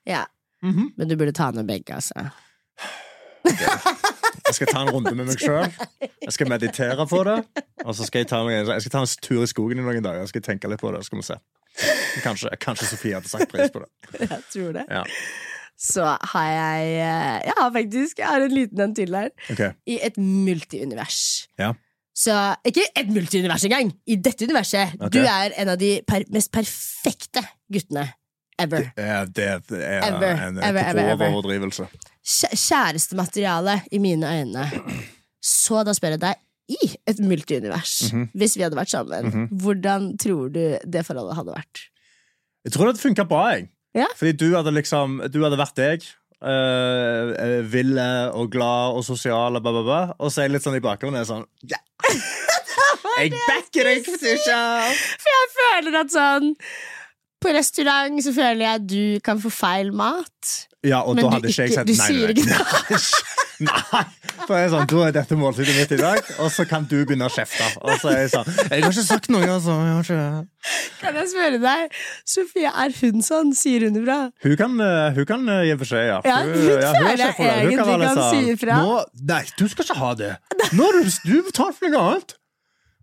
[0.08, 0.18] Ja.
[0.18, 0.24] Ja,
[0.64, 0.88] -hmm.
[0.98, 2.14] Men du burde ta ned begge, altså.
[4.48, 5.72] Jeg skal ta en runde med meg sjøl.
[6.24, 7.38] Jeg skal meditere på det.
[7.86, 10.04] Og så skal jeg ta, meg, jeg skal ta en tur i skogen i noen
[10.06, 10.24] dager.
[10.24, 11.38] Jeg skal tenke litt på det, skal vi se.
[12.24, 13.90] Kanskje, kanskje Sofie hadde sagt pris på det.
[14.24, 14.86] Jeg tror det.
[14.90, 15.04] Ja.
[15.78, 19.28] Så har jeg eh, Jeg har faktisk Jeg har en liten en til her.
[19.54, 19.76] Okay.
[19.86, 21.20] I et multiunivers.
[21.62, 21.74] Ja.
[22.18, 22.34] Så
[22.66, 23.92] ikke et multiunivers engang!
[24.10, 24.96] I dette universet.
[24.98, 25.20] Okay.
[25.20, 28.08] Du er en av de per mest perfekte guttene
[28.58, 28.88] ever.
[28.98, 29.46] Det er, det
[29.86, 31.28] er Ever, en ever, ever.
[31.30, 31.86] overdrivelse.
[32.28, 34.66] Kjæ- Kjærestemateriale i mine øyne.
[35.44, 36.36] Så da spør jeg deg,
[36.68, 38.26] i et multiunivers, Mhm.
[38.36, 41.86] hvis vi hadde vært sammen, hvordan tror du det forholdet hadde vært?
[42.66, 43.70] Jeg tror det hadde funka bra, jeg.
[43.96, 44.06] Ja.
[44.18, 46.04] Fordi du hadde liksom Du hadde vært deg.
[46.44, 50.02] Uh, ville og glad og sosial og bla, bla, bla.
[50.20, 51.80] Og så er jeg litt sånn i bakgrunnen sånn ja.
[53.18, 54.60] Jeg backer deg, Fetisha!
[55.18, 56.52] For jeg føler at sånn
[57.42, 60.67] På restaurant så føler jeg at du kan få feil mat.
[60.88, 63.02] Ja, og Men da du hadde ikke jeg sagt du Nei, sier ikke nei.
[63.68, 64.04] nei.
[64.48, 66.94] For jeg er sånn, Da er dette måltidet mitt i dag, og så kan du
[67.02, 67.66] begynne å kjefte.
[67.82, 69.76] Og så er jeg sånn Jeg har ikke sagt noe, altså.
[69.82, 70.80] Jeg har ikke...
[71.02, 71.98] Kan jeg spørre deg,
[72.36, 73.52] Sofie, er hun sånn?
[73.58, 74.20] Sier hun det bra?
[74.46, 76.20] Hun kan, eh, hun kan eh, gi beskjed, ja.
[76.28, 78.82] Ja, hun føler er kjempe- jeg hun egentlig kan sånn, si ifra.
[79.34, 80.34] Nei, du skal ikke ha det.
[80.78, 82.38] Nå har du, du betaler for noe annet.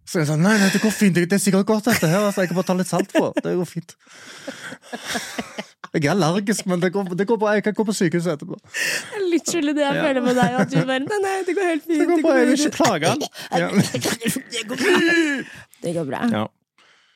[0.04, 1.16] Så jeg sa nei, nei, det går fint.
[1.16, 2.26] Det er sikkert godt, dette her.
[2.28, 3.30] Altså, jeg kan bare ta litt salt på.
[3.40, 3.96] Det går fint.
[5.94, 7.52] Jeg er allergisk, men det går, det går bra.
[7.54, 8.56] Jeg kan gå på sykehuset etterpå.
[8.58, 10.02] Det er Literally det jeg Ja.
[10.08, 10.56] føler med deg.
[10.60, 12.00] At du bare, nei, nei, det går helt fint.
[12.00, 13.22] Det går bra, jeg vil ikke plage han.
[13.54, 13.68] Ja.
[14.54, 14.98] Det går bra.
[15.84, 16.20] Det går bra.
[16.32, 16.44] Ja.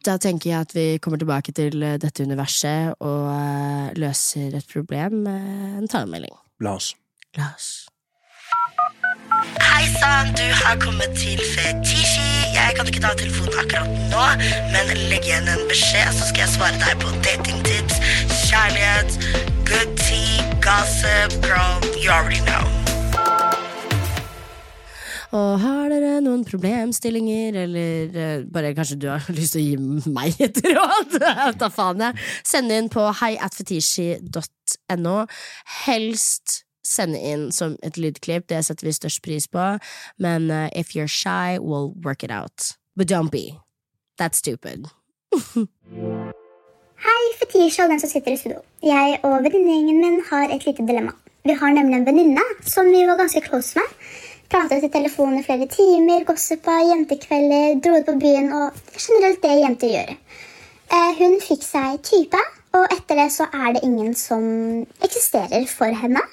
[0.06, 4.66] Da tenker jeg at vi kommer tilbake til eh, dette universet og eh, løser et
[4.72, 6.32] problem med en talemelding.
[6.62, 6.92] La oss.
[7.36, 7.88] La oss.
[9.60, 12.24] Hei sann, du har kommet til Fetisji.
[12.54, 14.24] Jeg kan ikke ta telefonen akkurat nå,
[14.72, 17.77] men legg igjen en beskjed, så skal jeg svare deg på datingtips,
[18.48, 19.11] kjærlighet,
[19.68, 22.64] good tea, gossip, girl, you already know.
[25.37, 29.76] Og har dere noen problemstillinger, eller eh, bare kanskje du har lyst til å gi
[30.14, 31.18] meg et råd?
[31.61, 32.14] Ta faen, jeg.
[32.48, 35.16] Send inn på heiatfetishi.no.
[35.84, 39.78] Helst sende inn som et lydklipp, det setter vi størst pris på.
[40.16, 42.72] Men eh, if you're shy, we'll work it out.
[42.96, 43.58] But don't be.
[44.16, 44.88] That's stupid.
[46.98, 48.56] Hei, Fetisha og den som sitter i studio.
[48.82, 51.12] Jeg og venninnegjengen min har et lite dilemma.
[51.46, 53.92] Vi har nemlig en venninne som vi var ganske close med.
[54.50, 59.54] Pratet i telefon i flere timer, gossipa, jentekvelder, dro ut på byen og generelt det
[59.61, 60.11] jenter gjør.
[60.98, 62.42] Eh, hun fikk seg type,
[62.74, 64.42] og etter det så er det ingen som
[64.98, 66.24] eksisterer for henne.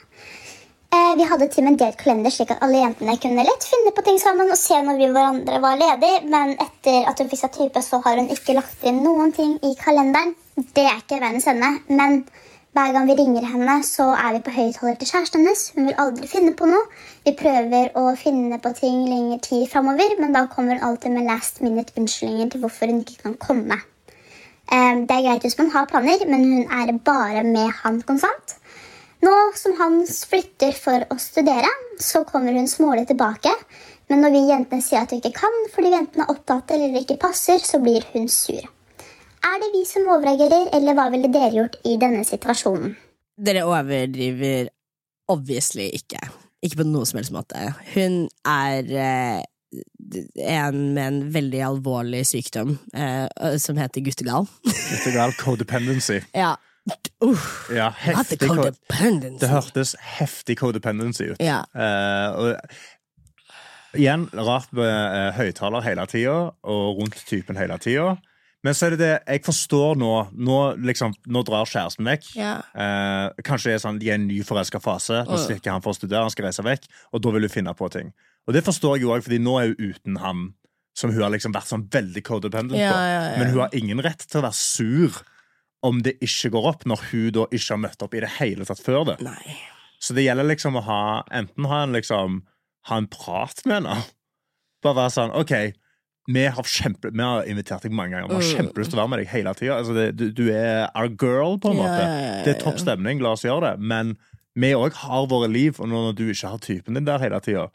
[0.94, 3.92] Eh, vi hadde til og med delt kalender, slik at alle jentene kunne lett finne
[3.96, 7.42] på ting sammen og se når vi hverandre var ledige, men etter at hun fikk
[7.42, 10.36] seg type, så har hun ikke lagt inn noen ting i kalenderen.
[10.56, 12.26] Det er ikke verdens ende, men
[12.76, 15.62] Hver gang vi ringer henne, så er vi på høyttaler til kjæresten hennes.
[15.76, 16.82] Hun vil aldri finne på noe.
[17.24, 21.30] Vi prøver å finne på ting lenger tid framover, men da kommer hun alltid med
[21.30, 23.78] last minute-unnskyldninger til hvorfor hun ikke kan komme.
[24.68, 28.58] Eh, Det er greit hvis man har planer, men hun er bare med han konstant.
[29.26, 31.70] Nå som han flytter for å studere,
[32.02, 33.54] så kommer hun smålig tilbake.
[34.12, 37.18] Men når vi jentene sier at vi ikke kan fordi jentene er opptatt eller ikke
[37.22, 38.62] passer, så blir hun sur.
[39.46, 42.94] Er det vi som overreagerer, eller hva ville dere gjort i denne situasjonen?
[43.36, 44.70] Dere overdriver
[45.32, 46.22] obviously ikke.
[46.66, 47.62] Ikke på noen som helst måte.
[47.96, 49.42] Hun er eh,
[50.46, 54.50] en med en veldig alvorlig sykdom eh, som heter guttegal.
[54.66, 56.22] Er codependency.
[56.36, 56.56] ja.
[57.26, 57.70] Uff.
[57.74, 58.40] Ja, heftig.
[59.40, 61.40] Det hørtes heftig codependency ut.
[61.42, 61.64] Ja.
[61.74, 66.36] Uh, og igjen, rart med uh, høyttaler hele tida,
[66.68, 68.16] og rundt typen hele tida.
[68.66, 70.12] Men så er det det, jeg forstår nå
[70.42, 70.56] Nå,
[70.90, 72.32] liksom, nå drar kjæresten vekk.
[72.34, 72.56] Ja.
[72.74, 75.20] Eh, kanskje det er sånn, de er i en ny forelska fase.
[75.28, 75.44] Nå Mm.
[75.44, 76.88] stikker han for å studere, han skal reise vekk.
[77.14, 78.10] Og da vil hun finne på ting.
[78.48, 80.42] Og det forstår jeg jo òg, fordi nå er hun uten han
[80.98, 83.38] som hun har liksom vært sånn veldig codependent Ja, på.
[83.38, 85.22] Men hun har ingen rett til å være sur
[85.86, 88.66] om det ikke går opp, når hun da ikke har møtt opp i det hele
[88.68, 89.20] tatt før det.
[89.26, 89.56] Nei.
[90.02, 91.00] Så det gjelder liksom å ha
[91.34, 92.42] enten ha en, liksom,
[92.90, 94.00] ha en prat med henne.
[94.86, 95.54] Bare være sånn OK,
[96.36, 98.30] vi har, kjempe, vi har invitert deg mange ganger.
[98.32, 98.56] Vi har Mm.
[98.58, 99.76] kjempelyst til å være med deg hele tida.
[99.78, 102.02] Altså du, du er our girl, på en måte.
[102.02, 103.80] ja, ja, ja, Det er topp stemning, la oss gjøre det.
[103.94, 104.16] Men
[104.58, 107.68] vi òg har våre liv, og når du ikke har typen din der hele tida,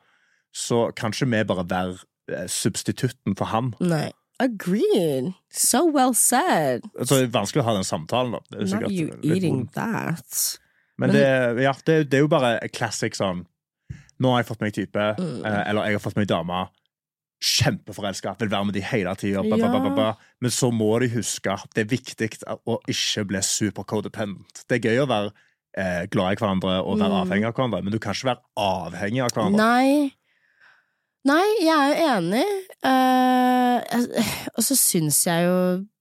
[0.50, 1.98] så kan ikke vi bare være
[2.34, 3.72] eh, substitutten for han.
[3.80, 4.08] Nei.
[4.40, 5.32] Agreed.
[5.52, 6.82] So well said.
[7.04, 8.40] Så det er vanskelig å ha den samtalen, da.
[8.50, 9.72] Det er Not you eating vondt.
[9.74, 10.58] that.
[10.98, 13.46] Men, Men- det, ja, det, det er jo bare classic sånn
[14.20, 15.46] Nå har jeg fått meg type, Mm.
[15.48, 16.68] eh, eller jeg har fått meg dame.
[17.40, 19.40] Kjempeforelska, vil være med de hele tida.
[19.42, 20.14] Ja.
[20.40, 22.28] Men så må de huske det er viktig
[22.68, 24.66] å ikke bli supercodependent.
[24.68, 25.32] Det er gøy å være
[25.78, 27.20] eh, glad i hverandre og være Mm.
[27.22, 29.56] avhengig av hverandre, men du kan ikke være avhengig av hverandre.
[29.56, 30.12] Nei.
[31.28, 32.46] Nei, jeg er jo enig.
[32.80, 33.76] Uh,
[34.56, 35.58] og så syns jeg jo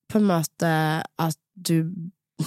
[0.09, 0.71] på en måte
[1.03, 1.83] at du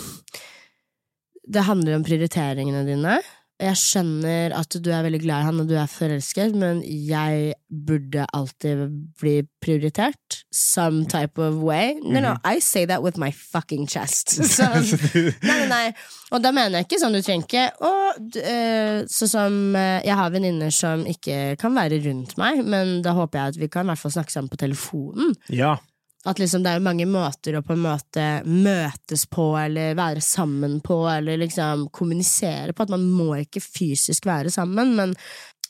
[1.52, 3.16] Det handler om prioriteringene dine.
[3.62, 7.52] Jeg skjønner at du er veldig glad i han og du er forelsket, men jeg
[7.70, 8.82] burde alltid
[9.20, 10.40] bli prioritert.
[10.52, 11.94] Some type of way.
[12.02, 14.34] No, no, I say that with my fucking chest.
[14.56, 14.66] Så,
[15.46, 15.84] Nei, nei.
[16.32, 20.00] Og da mener jeg ikke sånn du trenger ikke å d- eh, Sånn som eh,
[20.06, 23.70] Jeg har venninner som ikke kan være rundt meg, men da håper jeg at vi
[23.72, 25.34] kan i hvert fall snakke sammen på telefonen.
[25.52, 25.76] Ja.
[26.24, 30.78] At liksom det er mange måter å på en måte møtes på, eller være sammen
[30.84, 32.86] på, eller liksom kommunisere på.
[32.86, 35.16] At man må ikke fysisk være sammen, men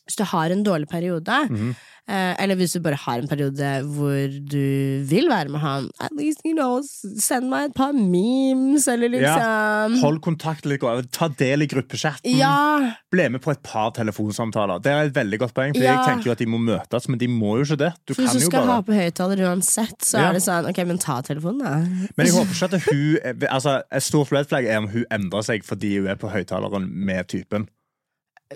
[0.07, 1.69] hvis du har en dårlig periode, mm.
[2.11, 6.15] eh, eller hvis du bare har en periode hvor du vil være med han, at
[6.19, 10.67] least, you know, send meg et par memes, eller liksom Hold kontakt
[11.15, 12.35] ta del i gruppechatten.
[12.35, 14.83] Ja, Ble med på et par telefonsamtaler.
[14.83, 15.95] Det er et veldig godt poeng, for Ja.
[15.95, 17.93] jeg tenker jo at de må møtes, men de må jo ikke det.
[18.09, 20.29] Du hvis du skal bare ha på høyttaler uansett, så Ja.
[20.29, 21.77] er det sånn, ok, men ta telefonen, da.
[22.17, 25.43] Men jeg håper ikke at hun altså, Et stort red flag er om hun endrer
[25.45, 27.69] seg fordi hun er på høyttaleren med typen.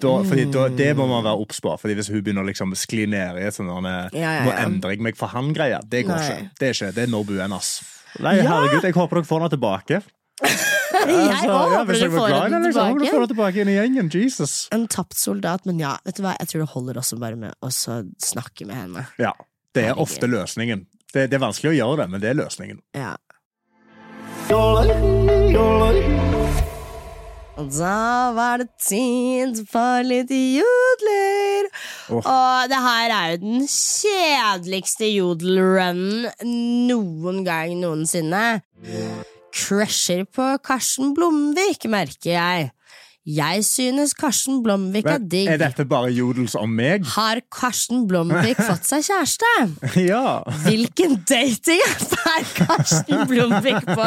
[0.03, 1.73] Da, fordi da, det må man være obs på.
[1.81, 4.53] Fordi Hvis hun begynner å liksom skli ned i et sånt Ja, ja, ja, Nå
[4.65, 5.79] endrer jeg meg for han-greie.
[5.89, 6.27] Det går Nei.
[6.27, 6.51] ikke.
[6.61, 7.71] Det er ikke Det er no buen, ass.
[8.21, 8.43] Nei, Ja.
[8.51, 10.03] herregud, jeg håper dere får henne tilbake.
[11.07, 13.29] Jeg Altså, håper hvis dere får henne, liksom, håper dere får tilbake.
[13.29, 14.09] tilbake inn i gjengen.
[14.11, 14.55] Jesus.
[14.73, 17.55] En tapt soldat, men ja, vet du hva, jeg tror det holder også bare med
[17.63, 19.07] å snakke med henne.
[19.21, 19.33] Ja,
[19.77, 20.87] Det er ofte løsningen.
[21.13, 22.81] Det, det er vanskelig å gjøre det, men det er løsningen.
[22.97, 23.15] Ja.
[27.57, 31.69] Og da var det tid for litt jodler.
[32.13, 32.21] Oh.
[32.21, 36.29] Og det her er jo den kjedeligste jodelrunnen
[36.91, 38.61] noen gang noensinne.
[39.57, 42.71] Crusher på Karsten Blomvik, merker jeg.
[43.27, 45.49] Jeg synes Karsten Blomvik er digg.
[45.51, 47.03] er dette bare jodels om meg?
[47.16, 49.51] Har Karsten Blomvik fått seg kjæreste?
[49.99, 50.43] Ja.
[50.62, 54.07] Hvilken datingapp er Karsten Blomvik på?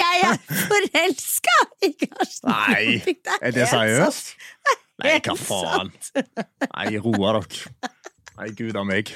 [0.00, 1.56] Jeg er forelska
[1.86, 3.30] i Karsten Nei, Blomvik!
[3.38, 4.34] er det seriøst?
[5.04, 5.94] Nei, hva faen?
[6.18, 7.92] Nei, roa dere.
[8.34, 9.14] Nei, gud a meg.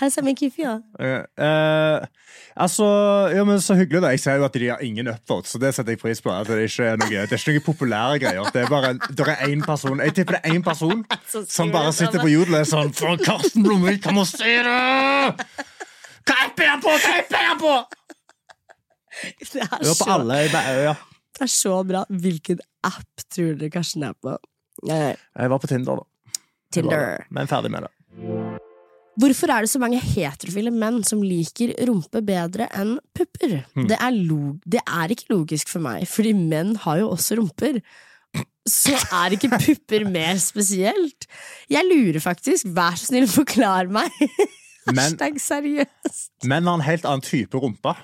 [0.00, 0.74] Her ser vi Kifi, da.
[1.00, 2.06] Eh, eh,
[2.56, 2.86] altså,
[3.34, 4.02] ja, men Så hyggelig.
[4.02, 6.30] da Jeg ser jo at de har ingen upvotes, så det setter jeg pris på.
[6.34, 8.50] At det, ikke er noe, det er ikke noe populære greier.
[8.54, 11.04] Det er bare det er én person Jeg tipper det er én person
[11.56, 12.26] som bare sitter sånn.
[12.26, 14.78] på jodel og er sånn For Karsten Blomvik, kan må se det!
[16.24, 16.94] Hva app er han på?!
[17.04, 17.74] Hva app er han på?!
[19.54, 20.38] Det er, Hør på så, alle.
[20.82, 20.94] Ja.
[21.38, 22.00] det er så bra.
[22.10, 24.32] Hvilken app tror dere Karsten er på?
[24.88, 26.40] Jeg var på Tinder, da.
[26.74, 27.22] Tinder.
[27.30, 27.92] Men ferdig med det.
[29.20, 33.60] Hvorfor er det så mange heterofile menn som liker rumpe bedre enn pupper?
[33.76, 33.86] Mm.
[33.90, 37.78] Det, er log det er ikke logisk for meg, fordi menn har jo også rumper.
[38.66, 41.28] Så er ikke pupper mer spesielt?
[41.70, 42.66] Jeg lurer faktisk.
[42.74, 44.10] Vær så snill, forklar meg.
[44.88, 46.32] Men- Hashtag seriøst.
[46.50, 47.94] Menn har en helt annen type rumpe.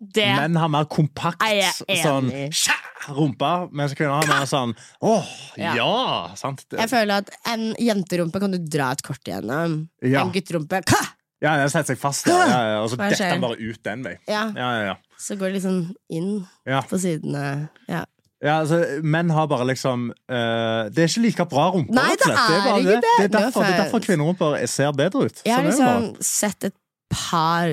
[0.00, 2.44] Det Menn har mer kompakt er jeg enig sånn i.
[2.54, 2.74] tja,
[3.16, 5.74] rumpe, mens kvinner har mer sånn åh, Ja.
[5.76, 6.34] ja!
[6.38, 6.64] sant?
[6.70, 9.80] Det, Jeg føler at en jenterumpe kan du dra et kort igjennom.
[10.02, 10.22] Ja.
[10.24, 11.00] En gutterumpe ka!
[11.42, 14.02] ja, den setter seg fast, ja, ja, ja, og så detter den bare ut den
[14.06, 14.16] vei.
[14.26, 14.96] Ja, Ja, ja, ja.
[15.18, 16.80] Så går det liksom inn Ja.
[16.82, 17.68] på sidene.
[17.88, 18.04] Ja.
[18.40, 21.94] Ja, altså, menn har bare liksom uh, Det er ikke like bra rumper.
[21.94, 23.14] Nei, det er, det er bare ikke det.
[23.18, 25.40] Det er derfor, det er derfor kvinnerumper ser bedre ut.
[25.44, 26.76] Jeg har liksom sett et
[27.10, 27.72] par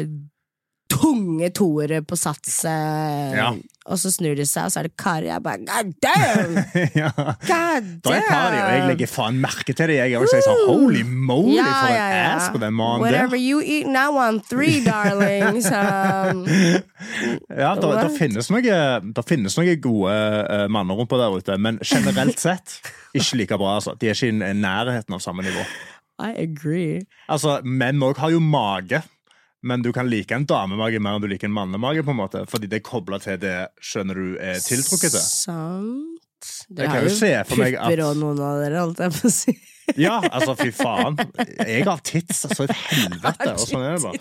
[0.91, 3.47] tunge toere på sats, eh, Ja.
[3.85, 5.27] og så snur de seg, og så er det Kari.
[5.27, 6.55] Jeg bare God damn!
[7.01, 7.09] ja.
[7.15, 9.97] God Det er Kari, og jeg legger faen merke til det.
[9.97, 13.61] Jeg er også sånn, Holy moly, Ja, for en ass på den mannen Whatever you
[13.61, 15.59] eat now on three, darling.
[15.65, 15.81] Så,
[17.49, 18.13] Ja, det, What?
[18.17, 18.49] finnes
[19.25, 22.79] finnes noen gode uh, mannerumper der ute, men generelt sett
[23.15, 23.75] ikke like bra.
[23.79, 23.95] Altså.
[23.99, 25.65] De er ikke i nærheten av samme nivå.
[26.23, 27.01] I agree.
[27.27, 29.01] Altså, Menn òg har jo mage,
[29.65, 32.45] men du kan like en damemage mer enn du liker en mannemage, på en måte,
[32.49, 35.23] fordi det er kobla til det skjønner du er tiltrukket til.
[35.25, 36.21] Sant.
[36.69, 37.13] Det har jo
[37.49, 38.01] pupper at...
[38.05, 39.55] og noen av dere, holdt jeg på si.
[40.01, 41.13] Ja, altså, fy faen.
[41.59, 44.17] Jeg har tits altså et helvete, og sånn er det bare.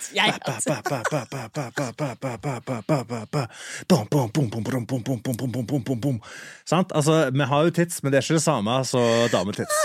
[6.69, 6.93] Sant?
[6.93, 9.79] Altså, vi har jo tits, men det er ikke det samme som dametits.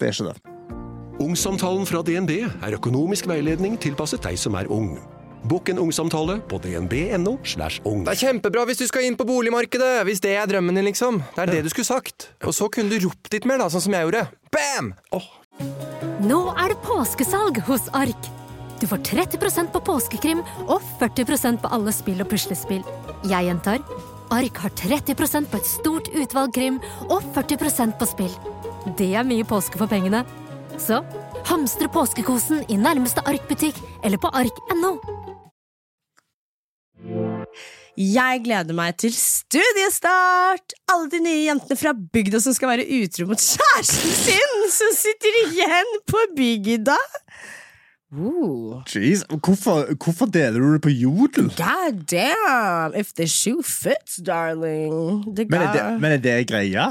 [0.00, 0.59] Det er ikke det.
[1.20, 4.94] Ungsamtalen fra DNB er økonomisk veiledning tilpasset deg som er ung.
[5.50, 7.34] Bokk en ungsamtale på dnb.no.
[7.44, 8.06] slash ung.
[8.06, 11.20] Det er kjempebra hvis du skal inn på boligmarkedet, hvis det er drømmen din, liksom.
[11.36, 12.30] Det er det du skulle sagt.
[12.40, 14.24] Og så kunne du ropt litt mer, da, sånn som jeg gjorde.
[14.48, 14.94] Bam!
[15.12, 15.28] Oh.
[16.24, 18.32] Nå er det påskesalg hos Ark.
[18.80, 22.84] Du får 30% på påskekrim og 40% på alle spill og puslespill.
[23.28, 23.84] Jeg gjentar
[24.32, 28.36] Ark har 30% på et stort utvalg krim og 40% på spill.
[28.96, 30.24] Det er mye påske for pengene.
[30.80, 31.02] Så
[31.44, 34.94] hamstre påskekosen i nærmeste Ark-butikk eller på ark.no.
[38.00, 40.72] Jeg gleder meg til studiestart!
[40.88, 45.40] Alle de nye jentene fra bygda som skal være utro mot kjæresten sin, som sitter
[45.42, 46.96] igjen på bygda!
[48.10, 48.80] Ooh.
[48.90, 51.52] Jeez, hvorfor, hvorfor deler du det på jodel?
[51.58, 52.96] God damn!
[52.96, 55.22] If the shoe fits, darling.
[55.36, 56.90] Men er det, men er det greia?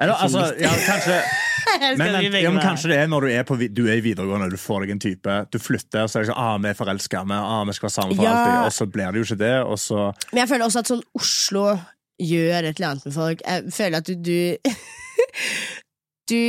[0.00, 1.20] Eller, altså, ja, kanskje
[1.98, 4.58] men, ja, men kanskje det er når du er, på, du er i videregående, du
[4.60, 7.38] får deg en type, du flytter, så er det sånn ah, vi er forelska, vi,
[7.40, 8.34] ah, vi skal være sammen for Ja.
[8.36, 10.92] alltid, og så blir det jo ikke det, og så Men jeg føler også at
[10.92, 11.64] sånn Oslo
[12.22, 13.42] gjør et eller annet med folk.
[13.44, 14.72] Jeg føler at du Du,
[16.30, 16.40] du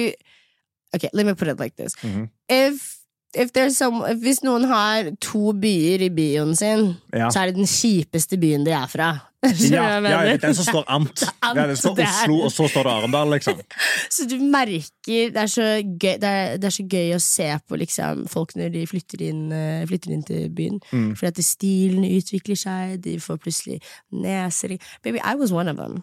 [0.95, 1.95] Ok, let me put it like this.
[2.03, 2.29] Mhm.
[2.49, 2.96] if,
[3.37, 7.29] if some, if hvis noen har to byer i byen sin, Ja.
[7.29, 9.13] så er det den kjipeste byen de er fra.
[9.69, 11.21] Ja, ja, den som står Ant.
[11.45, 13.59] Ant, Ja, det står Oslo, og så står det Arendal, liksom.
[14.15, 17.47] Så du merker Det er så gøy, det er, det er så gøy å se
[17.69, 20.81] på liksom, folk når de flytter inn, eh, flytter inn til byen.
[20.89, 21.11] Mm.
[21.15, 23.77] Fordi at stilen utvikler seg, de får plutselig
[24.11, 24.75] neser
[25.05, 26.01] Baby, I was one of them.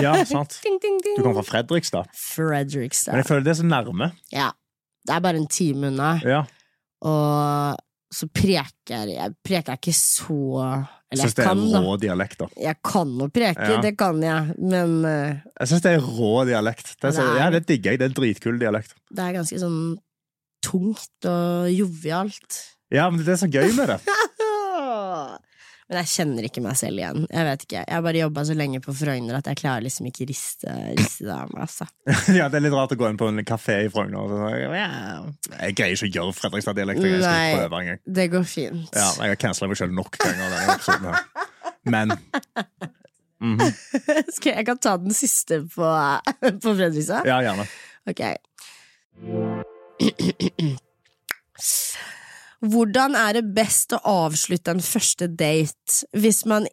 [0.00, 0.58] Ja, sant.
[0.64, 1.16] Ding, ding, ding.
[1.18, 2.08] Du kommer fra Fredrikstad.
[3.12, 4.10] Men jeg føler det er så nærme.
[4.32, 4.50] Ja.
[5.04, 6.14] Det er bare en time unna.
[6.24, 6.42] Ja.
[7.04, 7.80] Og
[8.14, 10.84] så preker jeg Preker jeg ikke så Jeg
[11.14, 11.80] Eller syns jeg det er kan, da.
[11.84, 12.46] rå dialekt, da.
[12.62, 13.80] Jeg kan å preke, Ja.
[13.84, 16.94] det kan jeg, men uh, Jeg syns det er rå dialekt.
[17.00, 17.98] Det er så, det er- ja, det digger jeg.
[18.00, 18.94] Det er en dritkul dialekt.
[19.14, 19.80] det er ganske sånn
[20.64, 22.60] tungt og jovialt.
[22.94, 24.00] Ja, men det er så gøy med det.
[25.84, 27.26] Men jeg kjenner ikke meg selv igjen.
[27.28, 30.06] Jeg vet ikke, jeg har bare jobba så lenge på Frogner at jeg klarer liksom
[30.08, 31.60] ikke riste, riste det av meg.
[31.66, 31.84] Altså.
[32.38, 34.18] Ja, Det er litt rart å gå inn på en kafé i Frogner.
[34.22, 34.48] og sånn.
[35.58, 37.04] Jeg greier ikke å gjøre Fredrikstad-dialekt.
[37.04, 38.00] Jeg skal prøve en gang.
[38.20, 38.88] Det går fint.
[38.96, 40.46] Ja, jeg har cancela meg sjøl nok ganger.
[40.56, 41.16] denne episoden her.
[41.84, 42.06] Men
[43.44, 43.60] mhm.
[44.38, 45.84] Skal jeg kan ta den siste på,
[46.64, 47.28] på Fredrikstad?
[47.28, 47.68] Ja, gjerne.
[48.08, 48.24] Ok.
[52.64, 56.66] Hvordan er det best å avslutte en første date hvis man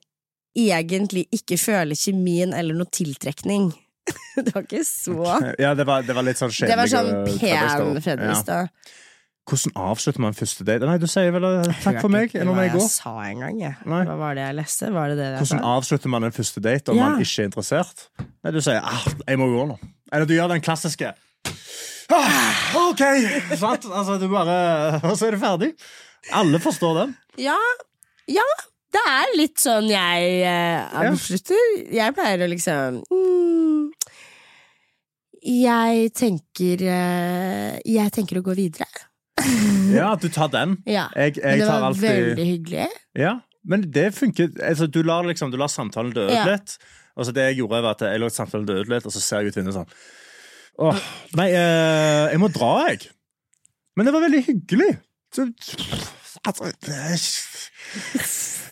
[0.57, 3.71] egentlig ikke føler kjemien eller noe tiltrekning?
[4.35, 5.13] Det var ikke så
[5.59, 8.65] Ja, det var, det var litt sånn Det var sånn pen pen Ja.
[9.51, 10.85] Hvordan avslutter man første date?
[10.87, 12.75] Nei, du sier vel eh, takk for meg ikke hva jeg.
[12.77, 13.73] Jeg sa en gang, jeg.
[13.89, 14.01] Nei.
[14.07, 14.91] Hva var det jeg leste?
[14.93, 17.09] Var det det jeg Hvordan avslutter man en første date om Ja.
[17.09, 18.05] man ikke er interessert?
[18.21, 19.79] Nei, Du sier ah, 'jeg må gå nå'.
[20.13, 21.13] Eller du gjør den klassiske
[22.17, 23.01] ah, OK!
[23.59, 23.85] Sant?
[23.91, 24.57] Altså, du bare
[25.09, 25.71] Og så er du ferdig.
[26.37, 27.15] Alle forstår den.
[27.41, 27.57] Ja,
[28.29, 28.45] ja.
[28.91, 31.61] Det er litt sånn jeg eh, avslutter.
[31.95, 33.85] Jeg pleier å liksom mm,
[35.47, 38.89] Jeg tenker eh, Jeg tenker å gå videre.
[39.91, 40.77] Ja, du tar den.
[40.87, 41.07] Ja.
[41.15, 42.85] Jeg, Men jeg det tar var alltid veldig hyggelig.
[43.19, 43.31] Ja,
[43.67, 44.51] men det funker.
[44.63, 46.45] Altså, du lar, liksom, du lar samtalen dø ut Ja.
[46.47, 46.75] litt.
[47.19, 49.19] Og så det jeg gjorde, var at jeg lot samtalen dø ut litt, og så
[49.23, 49.89] ser jeg ut vinduet sånn.
[50.79, 51.01] Åh,
[51.37, 53.09] nei, eh, jeg må dra, jeg.
[53.97, 54.91] Men det var veldig hyggelig.
[55.35, 55.47] Så,
[56.47, 56.71] altså,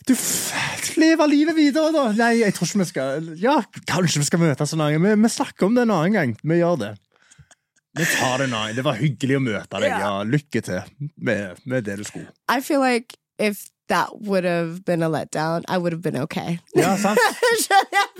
[0.08, 0.14] du
[1.00, 2.06] lever livet videre, da.
[2.16, 5.06] Nei, jeg tror ikke vi skal Ja, kanskje vi skal møtes en annen gang.
[5.06, 6.34] Vi, vi snakker om det en annen gang.
[6.40, 6.92] Vi gjør det.
[7.98, 8.76] Vi tar det en annen.
[8.78, 9.92] Det var hyggelig å møte deg.
[9.92, 12.32] Ja, lykke til med, med det du skulle.
[12.48, 16.58] I feel like if that would have been a letdown, I would have been okay.
[16.74, 17.18] Ja, sant?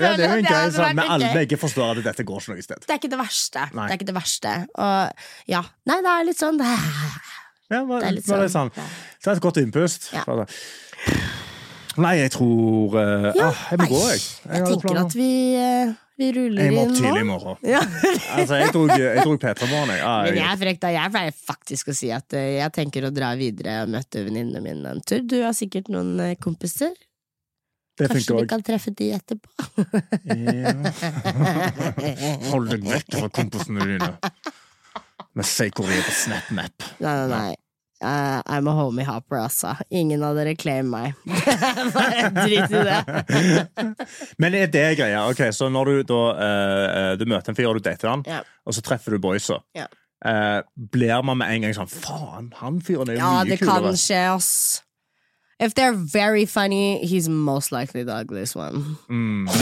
[0.00, 2.54] Ja, det er jo en greie vært men alle begge forstår at dette går ikke
[2.54, 2.86] noe sted.
[2.86, 3.66] Det er ikke det verste.
[3.76, 3.84] Nei.
[3.84, 4.54] Det er ikke det verste.
[4.80, 5.60] Og ja,
[5.90, 8.42] nei, det er litt sånn det Ja, var, Det er litt sånn.
[8.42, 8.94] det sånn, sånn.
[9.24, 10.10] Ta et godt innpust.
[10.16, 10.24] Ja.
[12.00, 14.22] Nei, jeg tror uh, Ja, ah, Jeg vil gå, jeg.
[14.22, 15.06] Jeg jeg tenker planer.
[15.06, 17.56] at vi, eh, vi ruller Jeg må opp tidlig i morgen.
[17.66, 17.80] Ja.
[18.36, 20.02] Altså, jeg dro, jeg dro P3-morgen, jeg.
[20.06, 20.88] Ah, Men jeg er frekk, da.
[20.94, 24.60] Jeg pleier faktisk å si at eh, jeg tenker å dra videre og møte venninnene
[24.64, 25.22] mine en tur.
[25.26, 26.92] Du har sikkert noen eh, kompiser.
[28.00, 29.48] Det Kanskje vi kan treffe de etterpå?
[32.50, 34.10] Hold deg vekk fra kompisene dine.
[35.36, 36.76] Med Seikoria på SnapMap.
[37.04, 37.54] Nei, nei, nei.
[38.02, 39.74] Eh, I'm a homie hopper, altså.
[39.92, 41.12] Ingen av dere claim meg.
[41.94, 43.00] Bare drit i det.
[44.40, 45.26] Men er det greia?
[45.28, 48.46] Ok, Så når du da uh, Du møter en fyr, og du dater han, yeah.
[48.64, 49.90] og så treffer du boysa, Yeah.
[50.20, 50.60] Uh,
[50.92, 53.78] blir man med en gang sånn Faen, han fyren er jo Ja, mye det kan
[53.86, 53.96] kulere.
[53.96, 54.50] skje, ass.
[55.60, 58.96] If they're very funny, he's most likely the ugliest one.
[59.08, 59.48] Mm.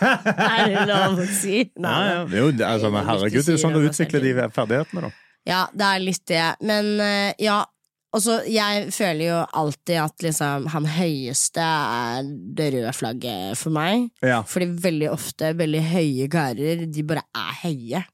[0.00, 1.58] Er det lov å si?
[1.76, 2.20] Ja, ja.
[2.24, 5.10] Er jo, altså, herregud, det er jo sånn du utvikler de ferdighetene, da.
[5.48, 6.46] Ja, det er litt det.
[6.66, 7.62] Men eh, ja.
[8.16, 14.10] altså, jeg føler jo alltid at liksom han høyeste er det røde flagget for meg.
[14.24, 14.42] Ja.
[14.46, 18.04] Fordi veldig ofte veldig høye karer, de bare er høye.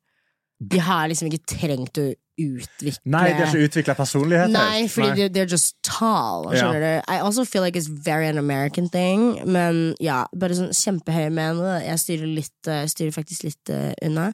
[0.56, 4.52] De har liksom ikke trengt å utvikle Nei, de har ikke utvikla personlighet.
[4.52, 5.16] Nei, fordi Nei.
[5.18, 6.48] They're, they're just tall.
[6.52, 7.12] Skjønner du?
[7.12, 9.40] I also feel like it's very an American thing.
[9.44, 11.62] Men ja, bare sånn kjempehøye menn.
[11.84, 14.30] Jeg styrer, litt, eh, styrer faktisk litt eh, unna.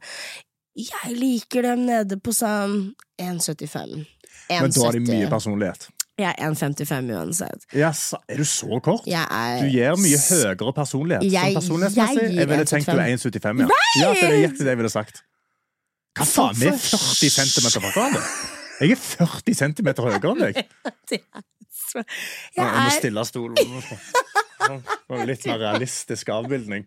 [0.77, 4.07] Jeg liker dem nede på sånn 1,75.
[4.53, 5.89] Men da har de mye personlighet.
[6.21, 7.67] Jeg er 1,55 uansett.
[7.75, 9.07] Yes, er du så kort?
[9.09, 11.25] Jeg er Du gir mye høyere personlighet.
[11.25, 12.23] Jeg- sånn personlighetsmessig.
[12.23, 13.61] jeg Jeg ville tenkt du er 1,75.
[13.61, 13.69] Ja.
[14.01, 15.23] ja, det er nøyaktig det jeg ville sagt.
[16.19, 18.23] Hva faen, vi er 40 cm fra hverandre?
[18.81, 20.55] Jeg er 40 centimeter høyere enn deg.
[21.93, 22.01] Jeg
[22.57, 22.63] er...
[22.65, 23.57] Jeg må stille stolen.
[24.63, 26.87] Sånn Litt mer realistisk avbildning.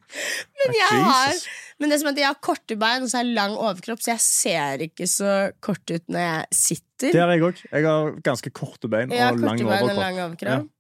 [0.64, 1.40] Men jeg har
[1.78, 4.02] Men det er som at jeg har korte bein og så har jeg lang overkropp,
[4.02, 5.32] så jeg ser ikke så
[5.64, 7.10] kort ut når jeg sitter.
[7.12, 7.66] Det har jeg òg.
[7.68, 9.92] Jeg har ganske korte bein og, korte lang bein overkropp.
[9.92, 10.72] og lang overkropp.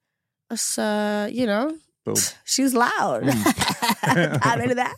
[0.53, 0.87] Og så,
[1.33, 1.73] you know
[2.05, 2.15] Boom.
[2.45, 3.25] She's loud.
[3.25, 3.29] Mm.
[4.15, 4.91] det er vel det.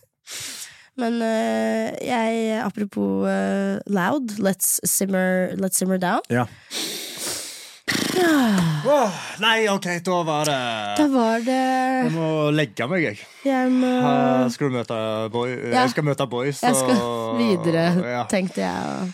[0.97, 6.19] Men uh, jeg, apropos uh, loud, let's simmer, let's simmer down.
[6.29, 6.45] Ja.
[8.18, 10.57] Åh, nei, OK, da var det
[10.97, 13.18] Da var det Jeg må legge meg, jeg.
[13.45, 14.95] Jeg må Uh, skal du møte
[15.34, 15.49] boy?
[15.51, 15.82] Ja.
[15.84, 16.61] Jeg skal møte boys.
[16.63, 18.24] Jeg skal og- videre, Ja.
[18.32, 19.13] tenkte jeg.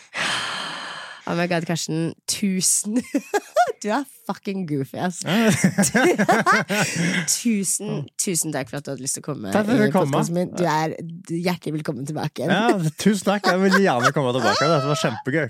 [1.25, 2.13] Oh my god, Karsten.
[2.27, 3.01] Tusen
[3.83, 5.23] Du er fucking goofy, ass.
[7.27, 9.51] tusen, tusen takk for at du hadde lyst til å komme.
[9.51, 10.49] Takk for at du, Min.
[10.55, 10.93] Du er
[11.27, 12.47] hjertelig velkommen tilbake.
[12.47, 13.43] Ja, tusen takk.
[13.51, 14.63] Jeg vil gjerne komme tilbake.
[14.71, 15.49] Dette var kjempegøy.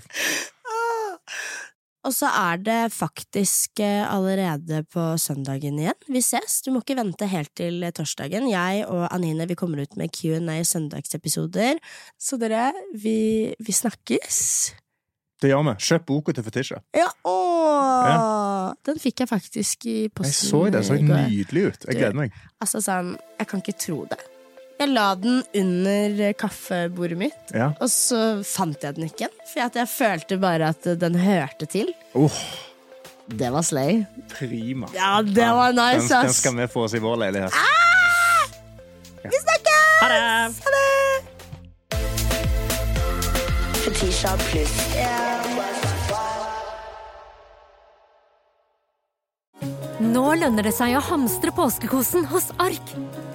[2.04, 5.96] Og så er det faktisk eh, allerede på søndagen igjen.
[6.12, 6.60] Vi ses.
[6.64, 8.48] Du må ikke vente helt til torsdagen.
[8.52, 11.80] Jeg og Anine vi kommer ut med Q&A søndagsepisoder.
[12.20, 14.40] Så dere, vi, vi snakkes.
[15.40, 15.76] Det gjør vi.
[15.88, 16.82] Kjøp boka til Fetisha.
[16.96, 18.20] Ja, ja,
[18.86, 20.78] Den fikk jeg faktisk i Jeg så det.
[20.78, 21.88] Det så nydelig ut.
[21.88, 22.38] Jeg gleder meg.
[22.60, 24.20] Altså sånn, jeg kan ikke tro det.
[24.84, 27.70] Jeg la den under kaffebordet mitt, Ja.
[27.80, 29.28] og så fant jeg den ikke.
[29.48, 31.88] For at jeg følte bare at den hørte til.
[32.14, 32.30] Oh,
[33.30, 34.04] Det var slay.
[34.28, 34.86] prima.
[34.92, 37.52] Ja, det var nice, den, den skal vi få oss i vår leilighet.
[39.24, 39.80] Vi snakkes!
[40.02, 40.20] Ha det!
[40.20, 41.94] Ha det!
[50.04, 52.92] Nå lønner det seg å hamstre påskekosen hos Ark.